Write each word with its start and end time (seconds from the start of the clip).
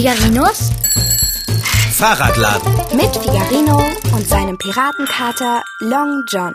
Figarinos 0.00 0.70
Fahrradladen. 1.92 2.72
mit 2.96 3.14
Figarino 3.14 3.86
und 4.14 4.26
seinem 4.26 4.56
Piratenkater 4.56 5.62
Long 5.80 6.24
John. 6.26 6.54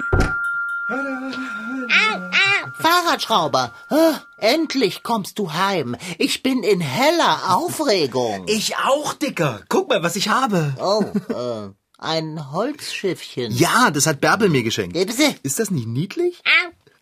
Fahrradschrauber, 2.79 3.71
ah, 3.91 4.13
endlich 4.37 5.03
kommst 5.03 5.37
du 5.37 5.53
heim. 5.53 5.95
Ich 6.17 6.41
bin 6.41 6.63
in 6.63 6.81
heller 6.81 7.55
Aufregung. 7.55 8.45
Ich 8.47 8.77
auch, 8.77 9.13
Dicker. 9.13 9.61
Guck 9.69 9.89
mal, 9.89 10.01
was 10.01 10.15
ich 10.15 10.29
habe. 10.29 10.73
Oh, 10.81 11.03
äh, 11.31 11.69
ein 11.99 12.51
Holzschiffchen. 12.51 13.51
Ja, 13.51 13.91
das 13.91 14.07
hat 14.07 14.21
Bärbel 14.21 14.49
mir 14.49 14.63
geschenkt. 14.63 14.97
Ist 14.97 15.59
das 15.59 15.69
nicht 15.69 15.87
niedlich? 15.87 16.41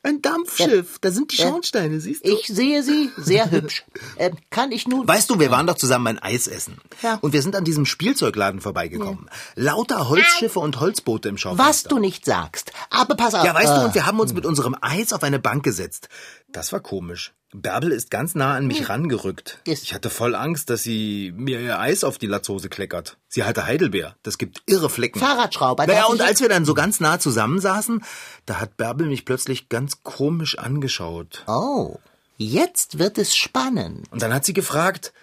Ein 0.05 0.21
Dampfschiff. 0.21 0.99
Da 0.99 1.11
sind 1.11 1.31
die 1.31 1.37
Schornsteine, 1.37 2.01
siehst 2.01 2.25
du? 2.25 2.29
Ich 2.29 2.47
sehe 2.47 2.83
sie, 2.83 3.09
sehr 3.15 3.49
hübsch. 3.51 3.85
Äh, 4.17 4.31
kann 4.49 4.73
ich 4.73 4.85
nun... 4.85 5.07
Weißt 5.07 5.29
du, 5.29 5.39
wir 5.39 5.49
waren 5.49 5.65
doch 5.65 5.77
zusammen 5.77 6.07
ein 6.07 6.19
Eis 6.19 6.47
essen. 6.47 6.77
Ja. 7.01 7.19
Und 7.21 7.31
wir 7.31 7.41
sind 7.41 7.55
an 7.55 7.63
diesem 7.63 7.85
Spielzeugladen 7.85 8.59
vorbeigekommen. 8.59 9.29
Lauter 9.55 10.09
Holzschiffe 10.09 10.59
und 10.59 10.81
Holzboote 10.81 11.29
im 11.29 11.37
Schaufenster. 11.37 11.69
Was 11.69 11.83
du 11.83 11.99
nicht 11.99 12.25
sagst. 12.25 12.73
Aber 12.89 13.15
pass 13.15 13.33
auf. 13.33 13.45
Ja, 13.45 13.53
weißt 13.53 13.71
äh, 13.71 13.75
du, 13.75 13.85
und 13.85 13.95
wir 13.95 14.05
haben 14.05 14.19
uns 14.19 14.33
mit 14.33 14.45
unserem 14.45 14.75
Eis 14.81 15.13
auf 15.13 15.23
eine 15.23 15.39
Bank 15.39 15.63
gesetzt. 15.63 16.09
Das 16.51 16.73
war 16.73 16.81
komisch. 16.81 17.33
Bärbel 17.53 17.91
ist 17.91 18.09
ganz 18.11 18.35
nah 18.35 18.55
an 18.55 18.67
mich 18.67 18.89
rangerückt. 18.89 19.59
Ist- 19.65 19.83
Ich 19.83 19.93
hatte 19.93 20.09
voll 20.09 20.35
Angst, 20.35 20.69
dass 20.69 20.83
sie 20.83 21.33
mir 21.35 21.59
ihr 21.59 21.79
Eis 21.79 22.03
auf 22.03 22.17
die 22.17 22.27
Latzhose 22.27 22.69
kleckert. 22.69 23.17
Sie 23.27 23.43
hatte 23.43 23.65
Heidelbeer. 23.65 24.15
Das 24.23 24.37
gibt 24.37 24.63
irre 24.65 24.89
Flecken. 24.89 25.19
Fahrradschrauber. 25.19 25.85
Naja, 25.87 26.05
und 26.05 26.21
als 26.21 26.41
wir 26.41 26.49
dann 26.49 26.65
so 26.65 26.73
ganz 26.73 26.99
nah 26.99 27.19
zusammensaßen, 27.19 28.03
da 28.45 28.59
hat 28.59 28.77
Bärbel 28.77 29.07
mich 29.07 29.25
plötzlich 29.25 29.69
ganz 29.69 30.03
komisch 30.03 30.57
angeschaut. 30.57 31.43
Oh, 31.47 31.97
jetzt 32.37 32.99
wird 32.99 33.17
es 33.17 33.35
spannend. 33.35 34.11
Und 34.11 34.21
dann 34.21 34.33
hat 34.33 34.45
sie 34.45 34.53
gefragt, 34.53 35.13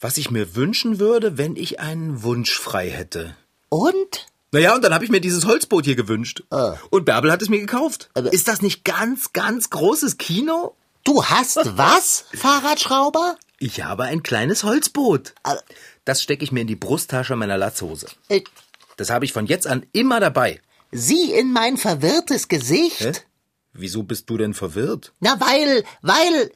was 0.00 0.16
ich 0.18 0.30
mir 0.30 0.56
wünschen 0.56 0.98
würde, 0.98 1.38
wenn 1.38 1.54
ich 1.56 1.78
einen 1.80 2.22
Wunsch 2.22 2.58
frei 2.58 2.90
hätte. 2.90 3.36
Und? 3.68 4.26
Naja, 4.52 4.74
und 4.74 4.82
dann 4.82 4.92
habe 4.92 5.04
ich 5.04 5.10
mir 5.12 5.20
dieses 5.20 5.46
Holzboot 5.46 5.84
hier 5.84 5.94
gewünscht. 5.94 6.42
Ah. 6.50 6.74
Und 6.90 7.04
Bärbel 7.04 7.30
hat 7.30 7.40
es 7.40 7.48
mir 7.48 7.60
gekauft. 7.60 8.10
Aber- 8.14 8.32
Ist 8.32 8.48
das 8.48 8.62
nicht 8.62 8.84
ganz, 8.84 9.32
ganz 9.32 9.70
großes 9.70 10.18
Kino? 10.18 10.74
Du 11.04 11.24
hast 11.24 11.56
was, 11.76 12.24
Fahrradschrauber? 12.34 13.36
Ich 13.58 13.82
habe 13.82 14.04
ein 14.04 14.22
kleines 14.22 14.64
Holzboot. 14.64 15.34
Äh, 15.44 15.56
Das 16.04 16.22
stecke 16.22 16.44
ich 16.44 16.52
mir 16.52 16.60
in 16.60 16.66
die 16.66 16.76
Brusttasche 16.76 17.36
meiner 17.36 17.58
Latzhose. 17.58 18.06
äh, 18.28 18.42
Das 18.96 19.10
habe 19.10 19.24
ich 19.24 19.32
von 19.32 19.46
jetzt 19.46 19.66
an 19.66 19.86
immer 19.92 20.20
dabei. 20.20 20.60
sieh 20.92 21.32
in 21.32 21.52
mein 21.52 21.76
verwirrtes 21.76 22.48
Gesicht. 22.48 23.00
Hä? 23.00 23.12
Wieso 23.72 24.02
bist 24.02 24.28
du 24.28 24.36
denn 24.36 24.52
verwirrt? 24.54 25.12
Na, 25.20 25.40
weil, 25.40 25.84
weil, 26.02 26.50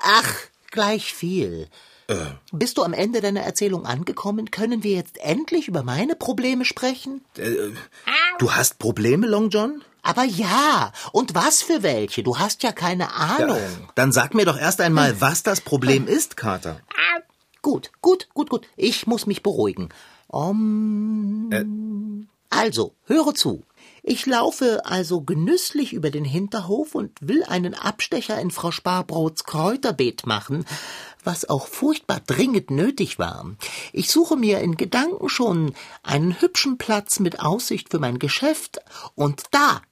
ach, 0.00 0.34
gleich 0.70 1.14
viel. 1.14 1.68
Äh. 2.08 2.14
Bist 2.52 2.78
du 2.78 2.82
am 2.82 2.92
Ende 2.92 3.20
deiner 3.20 3.40
Erzählung 3.40 3.84
angekommen? 3.84 4.50
Können 4.50 4.82
wir 4.82 4.92
jetzt 4.94 5.18
endlich 5.18 5.68
über 5.68 5.82
meine 5.82 6.14
Probleme 6.14 6.64
sprechen? 6.64 7.24
Äh, 7.36 7.70
du 8.38 8.52
hast 8.52 8.78
Probleme, 8.78 9.26
Long 9.26 9.50
John? 9.50 9.82
Aber 10.02 10.22
ja, 10.22 10.92
und 11.10 11.34
was 11.34 11.62
für 11.62 11.82
welche? 11.82 12.22
Du 12.22 12.38
hast 12.38 12.62
ja 12.62 12.70
keine 12.70 13.12
Ahnung. 13.14 13.58
Dann 13.96 14.12
sag 14.12 14.34
mir 14.34 14.44
doch 14.44 14.56
erst 14.56 14.80
einmal, 14.80 15.20
was 15.20 15.42
das 15.42 15.60
Problem 15.60 16.06
ist, 16.06 16.36
Kater. 16.36 16.80
Gut, 17.60 17.90
gut, 18.00 18.28
gut, 18.32 18.48
gut. 18.48 18.68
Ich 18.76 19.08
muss 19.08 19.26
mich 19.26 19.42
beruhigen. 19.42 19.88
Um, 20.28 21.50
Äh. 21.52 21.64
Also, 22.50 22.94
höre 23.06 23.34
zu. 23.34 23.64
Ich 24.08 24.24
laufe 24.24 24.82
also 24.84 25.22
genüsslich 25.22 25.92
über 25.92 26.12
den 26.12 26.24
Hinterhof 26.24 26.94
und 26.94 27.10
will 27.20 27.42
einen 27.42 27.74
Abstecher 27.74 28.40
in 28.40 28.52
Frau 28.52 28.70
Sparbrots 28.70 29.42
Kräuterbeet 29.42 30.26
machen, 30.26 30.64
was 31.24 31.48
auch 31.48 31.66
furchtbar 31.66 32.20
dringend 32.24 32.70
nötig 32.70 33.18
war. 33.18 33.56
Ich 33.92 34.12
suche 34.12 34.36
mir 34.36 34.60
in 34.60 34.76
Gedanken 34.76 35.28
schon 35.28 35.74
einen 36.04 36.40
hübschen 36.40 36.78
Platz 36.78 37.18
mit 37.18 37.40
Aussicht 37.40 37.90
für 37.90 37.98
mein 37.98 38.20
Geschäft 38.20 38.78
und 39.16 39.42
da, 39.50 39.82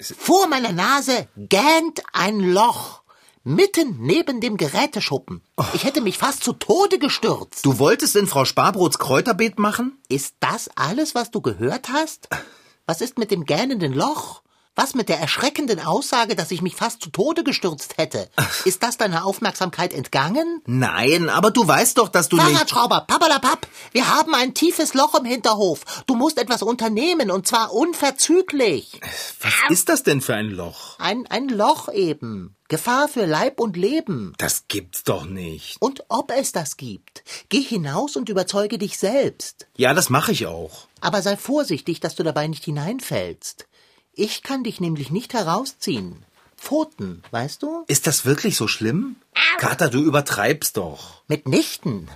vor 0.00 0.46
meiner 0.46 0.72
Nase, 0.72 1.28
gähnt 1.36 2.02
ein 2.14 2.40
Loch. 2.40 3.02
Mitten 3.42 3.98
neben 4.00 4.40
dem 4.40 4.56
Geräteschuppen. 4.56 5.42
Ich 5.74 5.84
hätte 5.84 6.00
mich 6.00 6.16
fast 6.16 6.42
zu 6.44 6.54
Tode 6.54 6.98
gestürzt. 6.98 7.66
Du 7.66 7.78
wolltest 7.78 8.16
in 8.16 8.26
Frau 8.26 8.46
Sparbrots 8.46 8.98
Kräuterbeet 8.98 9.58
machen? 9.58 9.98
Ist 10.08 10.34
das 10.40 10.70
alles, 10.76 11.14
was 11.14 11.30
du 11.30 11.42
gehört 11.42 11.90
hast? 11.90 12.30
Was 12.86 13.00
ist 13.00 13.16
mit 13.18 13.30
dem 13.30 13.46
gähnenden 13.46 13.94
Loch? 13.94 14.42
Was 14.76 14.94
mit 14.94 15.08
der 15.08 15.18
erschreckenden 15.18 15.80
Aussage, 15.80 16.34
dass 16.34 16.50
ich 16.50 16.60
mich 16.60 16.74
fast 16.74 17.00
zu 17.00 17.08
Tode 17.08 17.44
gestürzt 17.44 17.96
hätte? 17.96 18.28
Ist 18.66 18.82
das 18.82 18.98
deiner 18.98 19.24
Aufmerksamkeit 19.24 19.94
entgangen? 19.94 20.60
Nein, 20.66 21.30
aber 21.30 21.50
du 21.50 21.66
weißt 21.66 21.96
doch, 21.96 22.08
dass 22.08 22.28
du 22.28 22.36
nicht... 22.36 22.48
Fahrradschrauber, 22.48 23.04
pappalapapp, 23.06 23.68
wir 23.92 24.14
haben 24.14 24.34
ein 24.34 24.52
tiefes 24.52 24.92
Loch 24.92 25.14
im 25.14 25.24
Hinterhof. 25.24 26.04
Du 26.06 26.16
musst 26.16 26.38
etwas 26.38 26.62
unternehmen, 26.62 27.30
und 27.30 27.46
zwar 27.46 27.72
unverzüglich. 27.72 29.00
Was 29.40 29.54
ist 29.70 29.88
das 29.88 30.02
denn 30.02 30.20
für 30.20 30.34
ein 30.34 30.50
Loch? 30.50 30.98
Ein, 30.98 31.26
ein 31.28 31.48
Loch 31.48 31.88
eben. 31.90 32.56
Gefahr 32.68 33.08
für 33.08 33.24
Leib 33.24 33.60
und 33.60 33.76
Leben. 33.76 34.34
Das 34.38 34.66
gibt's 34.68 35.04
doch 35.04 35.24
nicht. 35.24 35.76
Und 35.80 36.04
ob 36.08 36.32
es 36.32 36.50
das 36.50 36.76
gibt. 36.76 37.13
Geh 37.48 37.60
hinaus 37.62 38.16
und 38.16 38.28
überzeuge 38.28 38.78
dich 38.78 38.98
selbst. 38.98 39.66
Ja, 39.76 39.94
das 39.94 40.10
mache 40.10 40.32
ich 40.32 40.46
auch. 40.46 40.88
Aber 41.00 41.22
sei 41.22 41.36
vorsichtig, 41.36 42.00
dass 42.00 42.14
du 42.14 42.22
dabei 42.22 42.46
nicht 42.46 42.64
hineinfällst. 42.64 43.66
Ich 44.12 44.42
kann 44.42 44.62
dich 44.64 44.80
nämlich 44.80 45.10
nicht 45.10 45.34
herausziehen. 45.34 46.24
Pfoten, 46.56 47.22
weißt 47.30 47.62
du? 47.62 47.84
Ist 47.88 48.06
das 48.06 48.24
wirklich 48.24 48.56
so 48.56 48.68
schlimm? 48.68 49.16
Kater, 49.58 49.88
du 49.88 50.00
übertreibst 50.00 50.76
doch. 50.76 51.22
Mitnichten. 51.28 52.08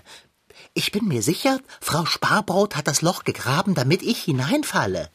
Ich 0.78 0.92
bin 0.92 1.08
mir 1.08 1.22
sicher, 1.22 1.58
Frau 1.80 2.04
Sparbrot 2.04 2.76
hat 2.76 2.86
das 2.86 3.02
Loch 3.02 3.24
gegraben, 3.24 3.74
damit 3.74 4.00
ich 4.00 4.22
hineinfalle. 4.22 5.10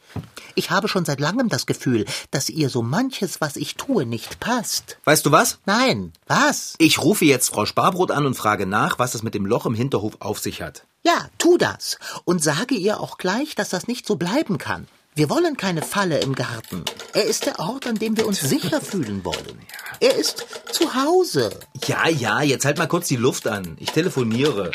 Ich 0.54 0.70
habe 0.70 0.88
schon 0.88 1.06
seit 1.06 1.20
langem 1.20 1.48
das 1.48 1.64
Gefühl, 1.64 2.04
dass 2.30 2.50
ihr 2.50 2.68
so 2.68 2.82
manches, 2.82 3.40
was 3.40 3.56
ich 3.56 3.76
tue, 3.76 4.04
nicht 4.04 4.40
passt. 4.40 4.98
Weißt 5.04 5.24
du 5.24 5.32
was? 5.32 5.60
Nein, 5.64 6.12
was? 6.26 6.74
Ich 6.76 6.98
rufe 6.98 7.24
jetzt 7.24 7.48
Frau 7.48 7.64
Sparbrot 7.64 8.10
an 8.10 8.26
und 8.26 8.34
frage 8.34 8.66
nach, 8.66 8.98
was 8.98 9.14
es 9.14 9.22
mit 9.22 9.32
dem 9.32 9.46
Loch 9.46 9.64
im 9.64 9.74
Hinterhof 9.74 10.18
auf 10.20 10.38
sich 10.38 10.60
hat. 10.60 10.84
Ja, 11.02 11.30
tu 11.38 11.56
das. 11.56 11.96
Und 12.26 12.44
sage 12.44 12.74
ihr 12.74 13.00
auch 13.00 13.16
gleich, 13.16 13.54
dass 13.54 13.70
das 13.70 13.86
nicht 13.86 14.06
so 14.06 14.16
bleiben 14.16 14.58
kann. 14.58 14.86
Wir 15.14 15.30
wollen 15.30 15.56
keine 15.56 15.80
Falle 15.80 16.18
im 16.18 16.34
Garten. 16.34 16.84
Er 17.14 17.24
ist 17.24 17.46
der 17.46 17.58
Ort, 17.58 17.86
an 17.86 17.94
dem 17.94 18.18
wir 18.18 18.26
uns 18.26 18.38
sicher 18.38 18.82
fühlen 18.82 19.24
wollen. 19.24 19.58
Er 20.00 20.14
ist 20.14 20.44
zu 20.72 20.94
Hause. 20.94 21.58
Ja, 21.86 22.06
ja, 22.06 22.42
jetzt 22.42 22.66
halt 22.66 22.76
mal 22.76 22.86
kurz 22.86 23.08
die 23.08 23.16
Luft 23.16 23.46
an. 23.46 23.78
Ich 23.80 23.92
telefoniere. 23.92 24.70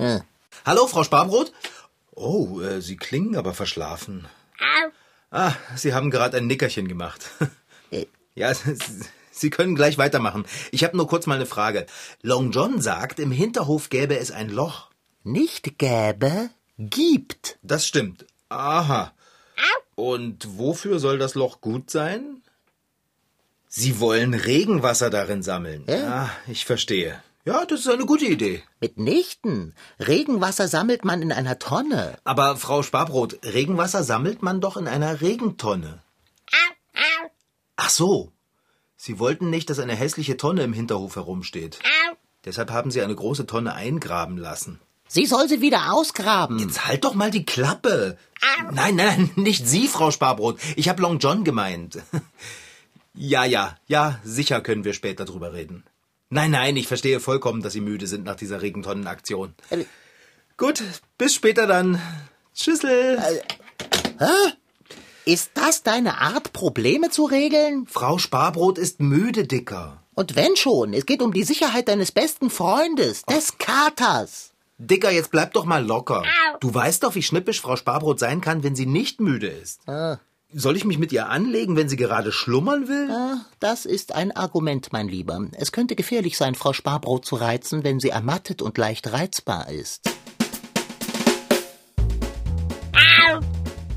Ja. 0.00 0.20
Hallo, 0.64 0.86
Frau 0.86 1.04
Sparbrot? 1.04 1.52
Oh, 2.14 2.60
äh, 2.60 2.80
Sie 2.80 2.96
klingen 2.96 3.36
aber 3.36 3.54
verschlafen. 3.54 4.26
Ah, 5.30 5.52
Sie 5.76 5.94
haben 5.94 6.10
gerade 6.10 6.36
ein 6.38 6.46
Nickerchen 6.46 6.88
gemacht. 6.88 7.26
Äh, 7.90 8.06
Ja, 8.34 8.52
Sie 9.32 9.50
können 9.50 9.74
gleich 9.74 9.96
weitermachen. 9.96 10.44
Ich 10.70 10.84
habe 10.84 10.96
nur 10.96 11.06
kurz 11.06 11.26
mal 11.26 11.36
eine 11.36 11.46
Frage. 11.46 11.86
Long 12.22 12.50
John 12.50 12.80
sagt, 12.80 13.18
im 13.20 13.30
Hinterhof 13.30 13.88
gäbe 13.88 14.18
es 14.18 14.30
ein 14.30 14.50
Loch. 14.50 14.90
Nicht 15.22 15.78
gäbe, 15.78 16.50
gibt. 16.78 17.58
Das 17.62 17.86
stimmt. 17.86 18.26
Aha. 18.48 19.12
Und 19.94 20.58
wofür 20.58 20.98
soll 20.98 21.18
das 21.18 21.34
Loch 21.34 21.60
gut 21.60 21.90
sein? 21.90 22.42
Sie 23.68 24.00
wollen 24.00 24.34
Regenwasser 24.34 25.10
darin 25.10 25.42
sammeln. 25.42 25.84
Ja. 25.88 26.24
Ah, 26.24 26.30
ich 26.48 26.64
verstehe. 26.64 27.22
Ja, 27.44 27.64
das 27.64 27.80
ist 27.80 27.88
eine 27.88 28.04
gute 28.04 28.26
Idee. 28.26 28.62
Mitnichten. 28.80 29.74
Regenwasser 29.98 30.68
sammelt 30.68 31.04
man 31.04 31.22
in 31.22 31.32
einer 31.32 31.58
Tonne. 31.58 32.18
Aber 32.24 32.56
Frau 32.56 32.82
Sparbrot, 32.82 33.38
Regenwasser 33.44 34.04
sammelt 34.04 34.42
man 34.42 34.60
doch 34.60 34.76
in 34.76 34.86
einer 34.86 35.20
Regentonne. 35.22 36.02
Ach 37.76 37.90
so. 37.90 38.32
Sie 38.96 39.18
wollten 39.18 39.48
nicht, 39.48 39.70
dass 39.70 39.78
eine 39.78 39.94
hässliche 39.94 40.36
Tonne 40.36 40.62
im 40.62 40.74
Hinterhof 40.74 41.16
herumsteht. 41.16 41.78
Deshalb 42.44 42.70
haben 42.70 42.90
Sie 42.90 43.00
eine 43.00 43.14
große 43.14 43.46
Tonne 43.46 43.74
eingraben 43.74 44.36
lassen. 44.36 44.80
Sie 45.08 45.26
soll 45.26 45.48
sie 45.48 45.60
wieder 45.60 45.92
ausgraben. 45.92 46.60
Jetzt 46.60 46.86
halt 46.86 47.04
doch 47.04 47.14
mal 47.14 47.32
die 47.32 47.44
Klappe. 47.44 48.16
Nein, 48.70 48.94
nein, 48.94 49.30
nicht 49.34 49.66
Sie, 49.66 49.88
Frau 49.88 50.12
Sparbrot. 50.12 50.60
Ich 50.76 50.88
habe 50.88 51.02
Long 51.02 51.18
John 51.18 51.42
gemeint. 51.44 51.98
Ja, 53.12 53.44
ja, 53.44 53.76
ja, 53.88 54.20
sicher 54.22 54.60
können 54.60 54.84
wir 54.84 54.94
später 54.94 55.24
drüber 55.24 55.52
reden. 55.52 55.82
Nein, 56.30 56.52
nein, 56.52 56.76
ich 56.76 56.86
verstehe 56.86 57.18
vollkommen, 57.18 57.60
dass 57.60 57.72
Sie 57.72 57.80
müde 57.80 58.06
sind 58.06 58.24
nach 58.24 58.36
dieser 58.36 58.62
Regentonnenaktion. 58.62 59.52
Äh, 59.70 59.84
Gut, 60.56 60.82
bis 61.18 61.34
später 61.34 61.66
dann. 61.66 62.00
Tschüssel. 62.54 63.18
Ist 65.24 65.50
das 65.54 65.82
deine 65.82 66.18
Art, 66.18 66.52
Probleme 66.52 67.10
zu 67.10 67.24
regeln? 67.24 67.86
Frau 67.88 68.18
Sparbrot 68.18 68.78
ist 68.78 69.00
müde, 69.00 69.46
Dicker. 69.46 70.04
Und 70.14 70.36
wenn 70.36 70.54
schon, 70.56 70.92
es 70.92 71.06
geht 71.06 71.22
um 71.22 71.32
die 71.32 71.44
Sicherheit 71.44 71.88
deines 71.88 72.12
besten 72.12 72.50
Freundes, 72.50 73.22
des 73.24 73.58
Katers. 73.58 74.52
Dicker, 74.78 75.10
jetzt 75.10 75.30
bleib 75.30 75.52
doch 75.54 75.64
mal 75.64 75.84
locker. 75.84 76.22
Du 76.60 76.72
weißt 76.72 77.02
doch, 77.02 77.14
wie 77.14 77.22
schnippisch 77.22 77.60
Frau 77.60 77.76
Sparbrot 77.76 78.18
sein 78.18 78.40
kann, 78.40 78.62
wenn 78.62 78.76
sie 78.76 78.86
nicht 78.86 79.20
müde 79.20 79.48
ist. 79.48 79.88
Ah. 79.88 80.18
Soll 80.52 80.76
ich 80.76 80.84
mich 80.84 80.98
mit 80.98 81.12
ihr 81.12 81.28
anlegen, 81.28 81.76
wenn 81.76 81.88
sie 81.88 81.96
gerade 81.96 82.32
schlummern 82.32 82.88
will? 82.88 83.08
Ah, 83.08 83.44
das 83.60 83.86
ist 83.86 84.16
ein 84.16 84.32
Argument, 84.32 84.92
mein 84.92 85.06
Lieber. 85.06 85.46
Es 85.52 85.70
könnte 85.70 85.94
gefährlich 85.94 86.36
sein, 86.36 86.56
Frau 86.56 86.72
Sparbrot 86.72 87.24
zu 87.24 87.36
reizen, 87.36 87.84
wenn 87.84 88.00
sie 88.00 88.08
ermattet 88.08 88.60
und 88.60 88.76
leicht 88.76 89.12
reizbar 89.12 89.68
ist. 89.70 90.10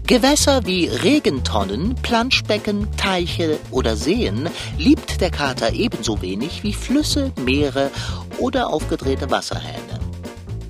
Gewässer 0.05 0.67
wie 0.67 0.85
Regentonnen, 0.85 1.95
Planschbecken, 1.95 2.87
Teiche 2.97 3.57
oder 3.71 3.95
Seen 3.95 4.47
liebt 4.77 5.21
der 5.21 5.31
Kater 5.31 5.73
ebenso 5.73 6.21
wenig 6.21 6.61
wie 6.61 6.73
Flüsse, 6.73 7.31
Meere 7.43 7.89
oder 8.37 8.69
aufgedrehte 8.69 9.31
Wasserhähne. 9.31 9.99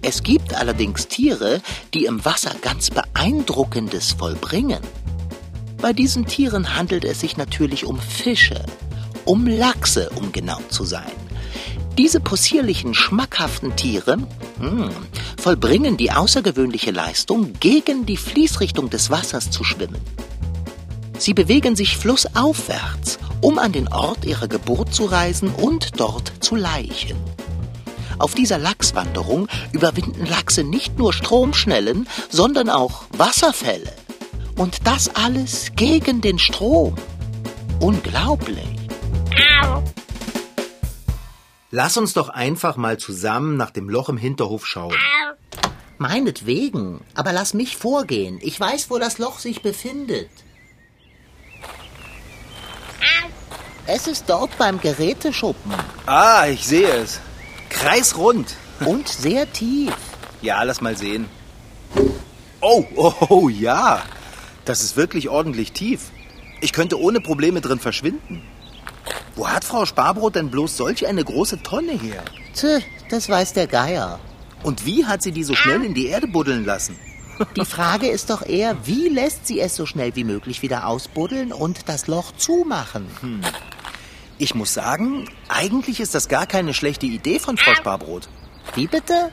Es 0.01 0.23
gibt 0.23 0.53
allerdings 0.53 1.09
Tiere, 1.09 1.61
die 1.93 2.05
im 2.05 2.23
Wasser 2.23 2.55
ganz 2.61 2.89
Beeindruckendes 2.89 4.13
vollbringen. 4.13 4.79
Bei 5.83 5.91
diesen 5.91 6.25
Tieren 6.25 6.77
handelt 6.77 7.03
es 7.03 7.19
sich 7.19 7.35
natürlich 7.35 7.83
um 7.83 7.99
Fische, 7.99 8.63
um 9.25 9.45
Lachse, 9.45 10.09
um 10.15 10.31
genau 10.31 10.59
zu 10.69 10.85
sein. 10.85 11.11
Diese 11.97 12.21
possierlichen, 12.21 12.93
schmackhaften 12.93 13.75
Tiere 13.75 14.19
hm, 14.59 14.89
vollbringen 15.37 15.97
die 15.97 16.13
außergewöhnliche 16.13 16.91
Leistung, 16.91 17.51
gegen 17.59 18.05
die 18.05 18.15
Fließrichtung 18.15 18.89
des 18.91 19.09
Wassers 19.09 19.51
zu 19.51 19.65
schwimmen. 19.65 19.99
Sie 21.17 21.33
bewegen 21.33 21.75
sich 21.75 21.97
flussaufwärts, 21.97 23.19
um 23.41 23.59
an 23.59 23.73
den 23.73 23.89
Ort 23.89 24.23
ihrer 24.23 24.47
Geburt 24.47 24.93
zu 24.93 25.03
reisen 25.03 25.49
und 25.49 25.99
dort 25.99 26.31
zu 26.39 26.55
laichen. 26.55 27.17
Auf 28.19 28.35
dieser 28.35 28.57
Lachswanderung 28.57 29.49
überwinden 29.73 30.25
Lachse 30.25 30.63
nicht 30.63 30.97
nur 30.97 31.11
Stromschnellen, 31.11 32.07
sondern 32.29 32.69
auch 32.69 33.03
Wasserfälle. 33.17 33.91
Und 34.55 34.85
das 34.87 35.13
alles 35.15 35.71
gegen 35.75 36.21
den 36.21 36.39
Strom. 36.39 36.95
Unglaublich. 37.79 38.67
Lass 41.71 41.97
uns 41.97 42.13
doch 42.13 42.29
einfach 42.29 42.77
mal 42.77 42.97
zusammen 42.97 43.57
nach 43.57 43.71
dem 43.71 43.89
Loch 43.89 44.09
im 44.09 44.17
Hinterhof 44.17 44.67
schauen. 44.67 44.95
Meinetwegen, 45.97 47.01
aber 47.15 47.31
lass 47.33 47.53
mich 47.53 47.77
vorgehen. 47.77 48.37
Ich 48.41 48.59
weiß, 48.59 48.89
wo 48.91 48.99
das 48.99 49.17
Loch 49.17 49.39
sich 49.39 49.61
befindet. 49.63 50.29
Es 53.85 54.07
ist 54.07 54.25
dort 54.29 54.57
beim 54.57 54.79
Geräteschuppen 54.79 55.73
Ah, 56.05 56.45
ich 56.47 56.65
sehe 56.65 56.87
es. 56.89 57.19
Kreisrund. 57.69 58.55
und 58.85 59.07
sehr 59.07 59.51
tief. 59.51 59.93
Ja, 60.41 60.61
lass 60.63 60.79
mal 60.81 60.95
sehen. 60.95 61.27
Oh, 62.61 62.85
oh, 62.95 63.13
oh, 63.29 63.49
ja. 63.49 64.01
Das 64.65 64.83
ist 64.83 64.95
wirklich 64.95 65.29
ordentlich 65.29 65.71
tief. 65.73 66.11
Ich 66.61 66.71
könnte 66.73 66.99
ohne 66.99 67.19
Probleme 67.19 67.61
drin 67.61 67.79
verschwinden. 67.79 68.41
Wo 69.35 69.47
hat 69.47 69.63
Frau 69.63 69.85
Sparbrot 69.85 70.35
denn 70.35 70.49
bloß 70.49 70.77
solch 70.77 71.07
eine 71.07 71.23
große 71.23 71.61
Tonne 71.63 71.93
her? 71.93 72.23
Tch, 72.55 72.83
das 73.09 73.27
weiß 73.27 73.53
der 73.53 73.67
Geier. 73.67 74.19
Und 74.63 74.85
wie 74.85 75.05
hat 75.05 75.21
sie 75.21 75.31
die 75.31 75.43
so 75.43 75.55
schnell 75.55 75.83
in 75.83 75.93
die 75.93 76.07
Erde 76.07 76.27
buddeln 76.27 76.65
lassen? 76.65 76.97
Die 77.57 77.65
Frage 77.65 78.07
ist 78.07 78.29
doch 78.29 78.45
eher, 78.45 78.77
wie 78.85 79.09
lässt 79.09 79.47
sie 79.47 79.59
es 79.59 79.75
so 79.75 79.87
schnell 79.87 80.15
wie 80.15 80.23
möglich 80.23 80.61
wieder 80.61 80.85
ausbuddeln 80.85 81.51
und 81.51 81.89
das 81.89 82.05
Loch 82.05 82.31
zumachen? 82.37 83.07
Ich 84.37 84.53
muss 84.53 84.75
sagen, 84.75 85.27
eigentlich 85.49 85.99
ist 85.99 86.13
das 86.13 86.27
gar 86.27 86.45
keine 86.45 86.75
schlechte 86.75 87.07
Idee 87.07 87.39
von 87.39 87.57
Frau 87.57 87.73
Sparbrot. 87.73 88.29
Wie 88.75 88.85
bitte? 88.85 89.31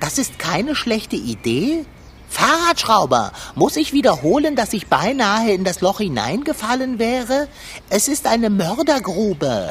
Das 0.00 0.18
ist 0.18 0.40
keine 0.40 0.74
schlechte 0.74 1.14
Idee? 1.14 1.84
Fahrradschrauber, 2.28 3.32
muss 3.54 3.76
ich 3.76 3.92
wiederholen, 3.92 4.54
dass 4.54 4.72
ich 4.72 4.86
beinahe 4.86 5.52
in 5.52 5.64
das 5.64 5.80
Loch 5.80 5.98
hineingefallen 5.98 6.98
wäre? 6.98 7.48
Es 7.90 8.08
ist 8.08 8.26
eine 8.26 8.50
Mördergrube. 8.50 9.70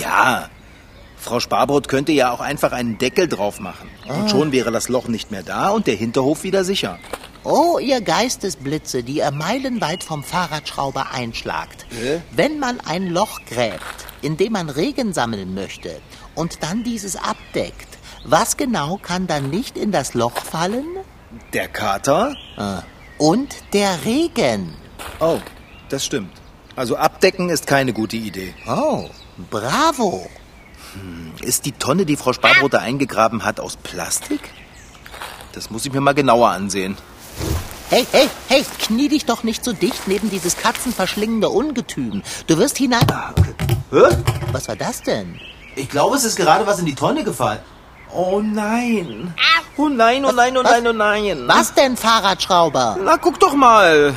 Ja, 0.00 0.48
Frau 1.16 1.40
Sparbrot 1.40 1.88
könnte 1.88 2.12
ja 2.12 2.30
auch 2.30 2.40
einfach 2.40 2.72
einen 2.72 2.96
Deckel 2.98 3.28
drauf 3.28 3.60
machen. 3.60 3.88
Und 4.08 4.30
schon 4.30 4.52
wäre 4.52 4.70
das 4.70 4.88
Loch 4.88 5.08
nicht 5.08 5.30
mehr 5.30 5.42
da 5.42 5.70
und 5.70 5.86
der 5.86 5.96
Hinterhof 5.96 6.42
wieder 6.42 6.64
sicher. 6.64 6.98
Oh, 7.44 7.78
ihr 7.78 8.00
Geistesblitze, 8.00 9.02
die 9.02 9.18
ihr 9.18 9.30
meilenweit 9.30 10.04
vom 10.04 10.22
Fahrradschrauber 10.22 11.12
einschlagt. 11.12 11.86
Hä? 11.90 12.20
Wenn 12.32 12.58
man 12.58 12.80
ein 12.80 13.08
Loch 13.08 13.40
gräbt, 13.48 13.82
in 14.22 14.36
dem 14.36 14.52
man 14.52 14.68
Regen 14.70 15.12
sammeln 15.12 15.54
möchte 15.54 16.00
und 16.34 16.62
dann 16.62 16.84
dieses 16.84 17.16
abdeckt, 17.16 17.88
was 18.24 18.56
genau 18.56 18.98
kann 19.00 19.26
dann 19.26 19.50
nicht 19.50 19.78
in 19.78 19.92
das 19.92 20.14
Loch 20.14 20.36
fallen? 20.36 20.86
Der 21.52 21.68
Kater? 21.68 22.36
Und 23.18 23.56
der 23.72 24.04
Regen. 24.04 24.74
Oh, 25.20 25.38
das 25.88 26.04
stimmt. 26.04 26.32
Also 26.76 26.96
abdecken 26.96 27.50
ist 27.50 27.66
keine 27.66 27.92
gute 27.92 28.16
Idee. 28.16 28.54
Oh, 28.66 29.08
bravo. 29.50 30.28
Ist 31.42 31.66
die 31.66 31.72
Tonne, 31.72 32.06
die 32.06 32.16
Frau 32.16 32.32
Sparbrot 32.32 32.74
da 32.74 32.78
eingegraben 32.78 33.44
hat, 33.44 33.60
aus 33.60 33.76
Plastik? 33.76 34.40
Das 35.52 35.70
muss 35.70 35.84
ich 35.84 35.92
mir 35.92 36.00
mal 36.00 36.14
genauer 36.14 36.50
ansehen. 36.50 36.96
Hey, 37.90 38.06
hey, 38.12 38.28
hey, 38.48 38.64
knie 38.78 39.08
dich 39.08 39.24
doch 39.24 39.42
nicht 39.42 39.64
so 39.64 39.72
dicht 39.72 40.08
neben 40.08 40.30
dieses 40.30 40.56
katzenverschlingende 40.56 41.48
Ungetüm. 41.48 42.22
Du 42.46 42.58
wirst 42.58 42.76
hinein... 42.78 43.06
Hä? 43.90 44.16
Was 44.52 44.68
war 44.68 44.76
das 44.76 45.02
denn? 45.02 45.40
Ich 45.74 45.88
glaube, 45.88 46.16
es 46.16 46.24
ist 46.24 46.36
gerade 46.36 46.66
was 46.66 46.78
in 46.78 46.86
die 46.86 46.94
Tonne 46.94 47.24
gefallen. 47.24 47.60
Oh 48.14 48.40
nein. 48.40 49.34
Oh 49.76 49.88
nein, 49.88 50.24
oh 50.24 50.32
nein, 50.32 50.56
oh 50.56 50.62
nein, 50.62 50.86
oh 50.86 50.92
nein. 50.92 51.44
Was 51.46 51.74
denn, 51.74 51.96
Fahrradschrauber? 51.96 52.98
Na, 53.04 53.16
guck 53.16 53.38
doch 53.38 53.54
mal. 53.54 54.14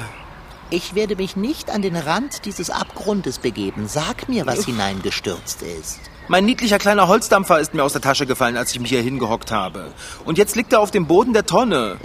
Ich 0.70 0.96
werde 0.96 1.18
mich 1.18 1.36
nicht 1.36 1.70
an 1.70 1.82
den 1.82 1.98
Rand 1.98 2.46
dieses 2.46 2.70
Abgrundes 2.70 3.40
begeben. 3.40 3.88
Sag 3.88 4.30
mir, 4.30 4.48
was 4.48 4.66
hineingestürzt 4.66 5.62
ist. 5.62 6.00
Mein 6.30 6.46
niedlicher 6.46 6.78
kleiner 6.78 7.10
Holzdampfer 7.10 7.60
ist 7.60 7.74
mir 7.74 7.84
aus 7.84 7.92
der 7.92 8.02
Tasche 8.02 8.26
gefallen, 8.26 8.56
als 8.56 8.72
ich 8.72 8.80
mich 8.80 8.90
hier 8.90 9.02
hingehockt 9.02 9.52
habe. 9.52 9.92
Und 10.24 10.38
jetzt 10.38 10.56
liegt 10.56 10.72
er 10.72 10.80
auf 10.80 10.90
dem 10.92 11.08
Boden 11.08 11.34
der 11.34 11.46
Tonne. 11.46 11.98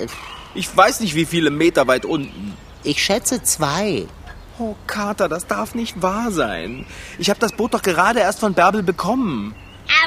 Ich 0.54 0.76
weiß 0.76 1.00
nicht, 1.00 1.14
wie 1.14 1.26
viele 1.26 1.50
Meter 1.50 1.86
weit 1.86 2.04
unten. 2.04 2.56
Ich 2.82 3.04
schätze 3.04 3.42
zwei. 3.42 4.06
Oh, 4.58 4.74
Kater, 4.88 5.28
das 5.28 5.46
darf 5.46 5.74
nicht 5.76 6.02
wahr 6.02 6.32
sein. 6.32 6.86
Ich 7.18 7.30
habe 7.30 7.38
das 7.38 7.52
Boot 7.52 7.74
doch 7.74 7.82
gerade 7.82 8.20
erst 8.20 8.40
von 8.40 8.54
Bärbel 8.54 8.82
bekommen. 8.82 9.54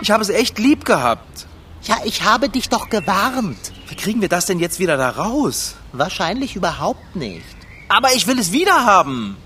Ich 0.01 0.11
habe 0.11 0.21
es 0.21 0.29
echt 0.29 0.59
lieb 0.59 0.83
gehabt. 0.83 1.47
Ja, 1.83 1.97
ich 2.03 2.23
habe 2.23 2.49
dich 2.49 2.69
doch 2.69 2.89
gewarnt. 2.89 3.71
Wie 3.87 3.95
kriegen 3.95 4.21
wir 4.21 4.29
das 4.29 4.45
denn 4.45 4.59
jetzt 4.59 4.79
wieder 4.79 4.97
da 4.97 5.09
raus? 5.11 5.75
Wahrscheinlich 5.93 6.55
überhaupt 6.55 7.15
nicht. 7.15 7.45
Aber 7.87 8.13
ich 8.13 8.27
will 8.27 8.37
es 8.37 8.51
wieder 8.51 8.85
haben. 8.85 9.37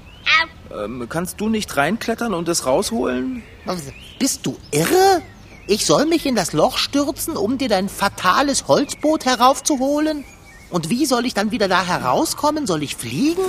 Ähm, 0.73 1.07
kannst 1.09 1.39
du 1.39 1.49
nicht 1.49 1.77
reinklettern 1.77 2.33
und 2.33 2.47
es 2.49 2.65
rausholen? 2.65 3.43
Bist 4.19 4.45
du 4.45 4.57
irre? 4.71 5.21
Ich 5.67 5.85
soll 5.85 6.05
mich 6.05 6.25
in 6.25 6.35
das 6.35 6.51
Loch 6.51 6.77
stürzen, 6.77 7.37
um 7.37 7.57
dir 7.57 7.69
dein 7.69 7.87
fatales 7.87 8.67
Holzboot 8.67 9.25
heraufzuholen? 9.25 10.25
Und 10.69 10.89
wie 10.89 11.05
soll 11.05 11.25
ich 11.25 11.33
dann 11.33 11.51
wieder 11.51 11.67
da 11.67 11.85
herauskommen? 11.85 12.65
Soll 12.65 12.83
ich 12.83 12.95
fliegen? 12.95 13.43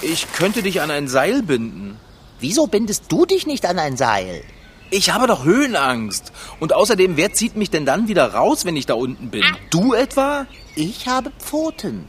Ich 0.00 0.32
könnte 0.32 0.62
dich 0.62 0.80
an 0.80 0.90
ein 0.90 1.08
Seil 1.08 1.42
binden. 1.42 1.98
Wieso 2.40 2.66
bindest 2.66 3.04
du 3.08 3.26
dich 3.26 3.46
nicht 3.46 3.66
an 3.66 3.78
ein 3.78 3.96
Seil? 3.96 4.42
Ich 4.90 5.10
habe 5.10 5.26
doch 5.28 5.44
Höhenangst. 5.44 6.32
Und 6.58 6.72
außerdem, 6.72 7.16
wer 7.16 7.32
zieht 7.32 7.56
mich 7.56 7.70
denn 7.70 7.86
dann 7.86 8.08
wieder 8.08 8.34
raus, 8.34 8.64
wenn 8.64 8.76
ich 8.76 8.86
da 8.86 8.94
unten 8.94 9.30
bin? 9.30 9.44
Du 9.70 9.94
etwa? 9.94 10.46
Ich 10.74 11.06
habe 11.06 11.30
Pfoten. 11.38 12.08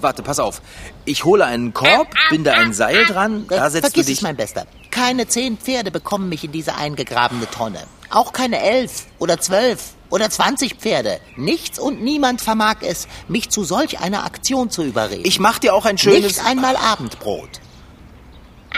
Warte, 0.00 0.22
pass 0.22 0.40
auf. 0.40 0.60
Ich 1.04 1.24
hole 1.24 1.44
einen 1.44 1.72
Korb, 1.72 2.08
binde 2.30 2.52
ein 2.52 2.72
Seil 2.72 3.06
dran, 3.06 3.46
da 3.48 3.70
setzt 3.70 3.86
Vergiss 3.86 4.06
du 4.06 4.10
dich... 4.10 4.18
es, 4.18 4.22
mein 4.22 4.36
Bester. 4.36 4.66
Keine 4.90 5.28
zehn 5.28 5.56
Pferde 5.56 5.90
bekommen 5.90 6.28
mich 6.28 6.44
in 6.44 6.52
diese 6.52 6.74
eingegrabene 6.74 7.48
Tonne. 7.50 7.82
Auch 8.10 8.32
keine 8.32 8.60
elf 8.60 9.06
oder 9.18 9.40
zwölf 9.40 9.94
oder 10.10 10.28
zwanzig 10.28 10.74
Pferde. 10.74 11.20
Nichts 11.36 11.78
und 11.78 12.02
niemand 12.02 12.40
vermag 12.40 12.76
es, 12.82 13.08
mich 13.28 13.50
zu 13.50 13.64
solch 13.64 14.00
einer 14.00 14.24
Aktion 14.24 14.70
zu 14.70 14.82
überreden. 14.82 15.22
Ich 15.24 15.38
mach 15.38 15.58
dir 15.58 15.74
auch 15.74 15.86
ein 15.86 15.96
schönes... 15.96 16.36
Nicht 16.36 16.44
einmal 16.44 16.76
Abendbrot. 16.76 17.48